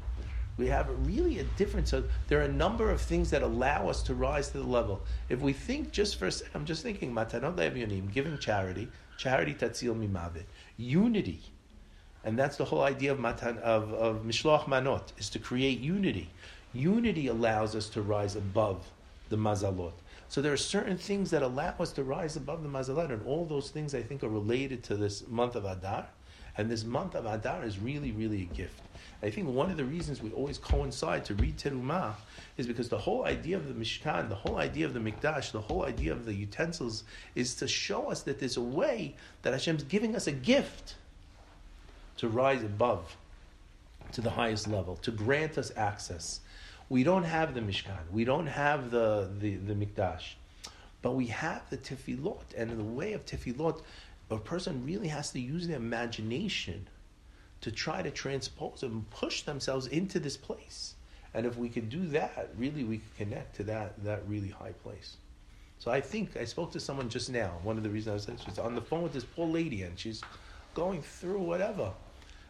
[0.58, 1.92] We have really a difference.
[1.92, 5.04] So there are a number of things that allow us to rise to the level.
[5.30, 8.88] If we think just for I'm just thinking matanot la'evyonim, giving charity,
[9.20, 10.46] charity tatzil mimavet,
[10.78, 11.42] unity.
[12.24, 16.32] And that's the whole idea of matan of, of mishloach manot is to create unity.
[16.74, 18.84] Unity allows us to rise above
[19.30, 19.94] the mazalot.
[20.34, 23.46] So there are certain things that allow us to rise above the mazalot, and all
[23.46, 26.08] those things I think are related to this month of Adar.
[26.58, 28.82] And this month of Adar is really, really a gift.
[29.22, 32.16] I think one of the reasons we always coincide to read Terumah
[32.58, 35.62] is because the whole idea of the Mishkan, the whole idea of the Mikdash, the
[35.62, 37.04] whole idea of the utensils
[37.36, 40.96] is to show us that there's a way that Hashem's giving us a gift
[42.18, 43.18] to rise above
[44.14, 46.40] to the highest level, to grant us access.
[46.94, 48.12] We don't have the Mishkan.
[48.12, 50.36] We don't have the, the, the Mikdash.
[51.02, 52.54] But we have the Tefillot.
[52.56, 53.82] And in the way of Tefillot,
[54.30, 56.88] a person really has to use their imagination
[57.62, 60.94] to try to transpose and push themselves into this place.
[61.34, 64.74] And if we could do that, really we could connect to that, that really high
[64.84, 65.16] place.
[65.80, 67.54] So I think I spoke to someone just now.
[67.64, 69.98] One of the reasons I was was on the phone with this poor lady, and
[69.98, 70.22] she's
[70.76, 71.92] going through whatever.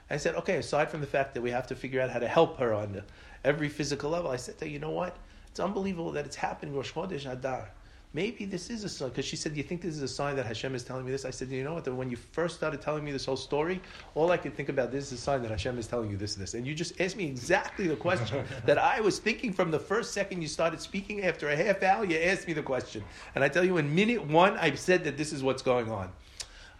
[0.09, 0.57] I said, okay.
[0.57, 2.91] Aside from the fact that we have to figure out how to help her on
[2.91, 3.03] the,
[3.43, 5.17] every physical level, I said to her, you know what?
[5.49, 7.69] It's unbelievable that it's happening Rosh Chodesh Adar.
[8.15, 10.35] Maybe this is a sign because she said, "Do you think this is a sign
[10.35, 11.83] that Hashem is telling me this?" I said, "You know what?
[11.83, 13.81] That when you first started telling me this whole story,
[14.13, 16.35] all I could think about this is a sign that Hashem is telling you this,
[16.35, 19.71] and this." And you just asked me exactly the question that I was thinking from
[19.71, 21.23] the first second you started speaking.
[21.23, 24.23] After a half hour, you asked me the question, and I tell you, in minute
[24.23, 26.11] one, I said that this is what's going on.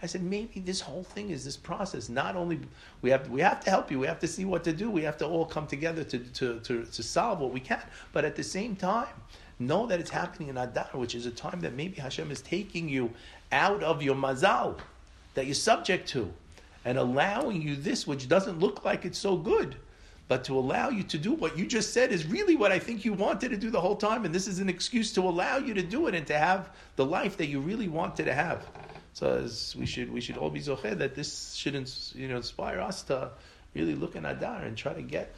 [0.03, 2.09] I said maybe this whole thing is this process.
[2.09, 2.59] Not only
[3.01, 5.01] we have we have to help you, we have to see what to do, we
[5.03, 7.81] have to all come together to to to, to solve what we can.
[8.11, 9.15] But at the same time,
[9.59, 12.89] know that it's happening in Adar, which is a time that maybe Hashem is taking
[12.89, 13.11] you
[13.53, 14.77] out of your mazal
[15.35, 16.33] that you're subject to,
[16.83, 19.77] and allowing you this, which doesn't look like it's so good.
[20.27, 23.05] But to allow you to do what you just said is really what I think
[23.05, 25.73] you wanted to do the whole time, and this is an excuse to allow you
[25.73, 28.67] to do it and to have the life that you really wanted to have.
[29.13, 32.37] So as we should we should all be zocher that this should ins- you know
[32.37, 33.29] inspire us to
[33.75, 35.33] really look in Adar and try to get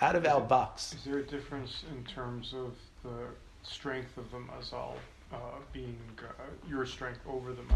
[0.00, 0.94] out of our box.
[0.94, 2.72] Is there a difference in terms of
[3.02, 3.26] the
[3.62, 4.92] strength of the mazal
[5.32, 5.36] uh,
[5.72, 7.74] being uh, your strength over the ma-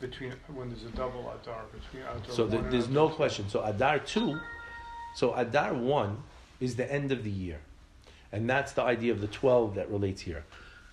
[0.00, 3.08] between when there's a double adar between adar So one th- and there's adar no
[3.08, 3.14] two?
[3.14, 3.48] question.
[3.48, 4.40] So Adar two,
[5.14, 6.22] so Adar one
[6.60, 7.60] is the end of the year,
[8.32, 10.44] and that's the idea of the twelve that relates here.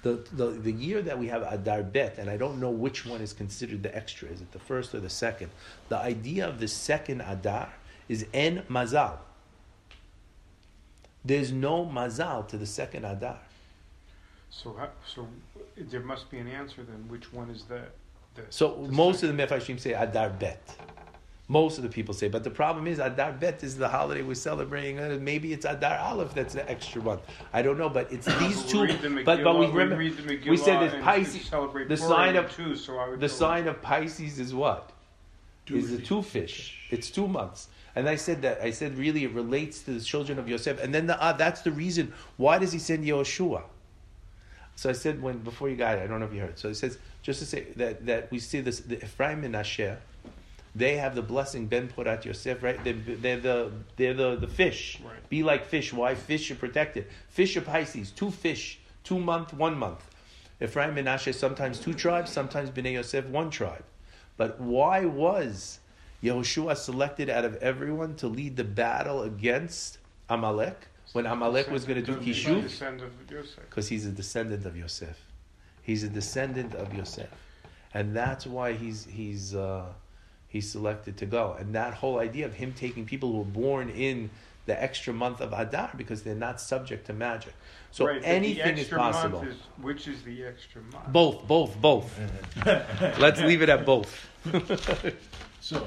[0.03, 3.21] The, the, the year that we have Adar Bet, and I don't know which one
[3.21, 4.29] is considered the extra.
[4.29, 5.51] Is it the first or the second?
[5.89, 7.71] The idea of the second Adar
[8.09, 9.17] is En Mazal.
[11.23, 13.39] There's no Mazal to the second Adar.
[14.49, 14.75] So
[15.05, 15.27] so
[15.77, 17.07] there must be an answer then.
[17.07, 17.81] Which one is the?
[18.35, 19.39] the So the most second?
[19.39, 20.61] of the Mefarshim say Adar Bet.
[21.51, 24.35] Most of the people say, but the problem is Adar Bet is the holiday we're
[24.35, 25.21] celebrating.
[25.21, 27.19] Maybe it's Adar Aleph that's the extra one.
[27.51, 28.83] I don't know, but it's these two.
[28.83, 31.41] read the But but we Megillah- remember read the we said Megillah that Pisces.
[31.45, 32.77] celebrate the sign of- too.
[32.77, 34.93] So I would The go- sign of Pisces is what?
[35.65, 36.77] Two Is the two fish.
[36.89, 37.67] It's two months.
[37.97, 40.81] And I said that I said really it relates to the children of Yosef.
[40.81, 43.63] And then the, uh, that's the reason why does he send Yehoshua?
[44.77, 46.57] So I said when before you got it, I don't know if you heard.
[46.57, 49.97] So it says just to say that that we see this the Ephraim and Asher,
[50.75, 52.81] they have the blessing Ben Porat Yosef, right?
[52.83, 54.99] They're, they're the they're the, the fish.
[55.03, 55.29] Right.
[55.29, 55.91] Be like fish.
[55.91, 57.07] Why fish are protected?
[57.27, 58.11] Fish are Pisces.
[58.11, 60.07] Two fish, two month, one month.
[60.61, 63.83] Ephraim and Asher sometimes two tribes, sometimes Bnei Yosef one tribe.
[64.37, 65.79] But why was
[66.23, 69.97] Yehoshua selected out of everyone to lead the battle against
[70.29, 72.61] Amalek when Amalek was going to do Kishuf?
[72.61, 73.59] descendant of Yosef.
[73.69, 75.17] Because he's a descendant of Yosef.
[75.81, 77.29] He's a descendant of Yosef,
[77.93, 79.87] and that's why he's he's uh,
[80.51, 81.55] he's selected to go.
[81.57, 84.29] And that whole idea of him taking people who were born in
[84.65, 87.53] the extra month of Adar because they're not subject to magic.
[87.91, 89.39] So Right, but the anything is extra possible.
[89.39, 91.07] Month is, which is the extra month?
[91.07, 92.19] Both, both, both.
[92.65, 94.27] Let's leave it at both.
[95.63, 95.85] So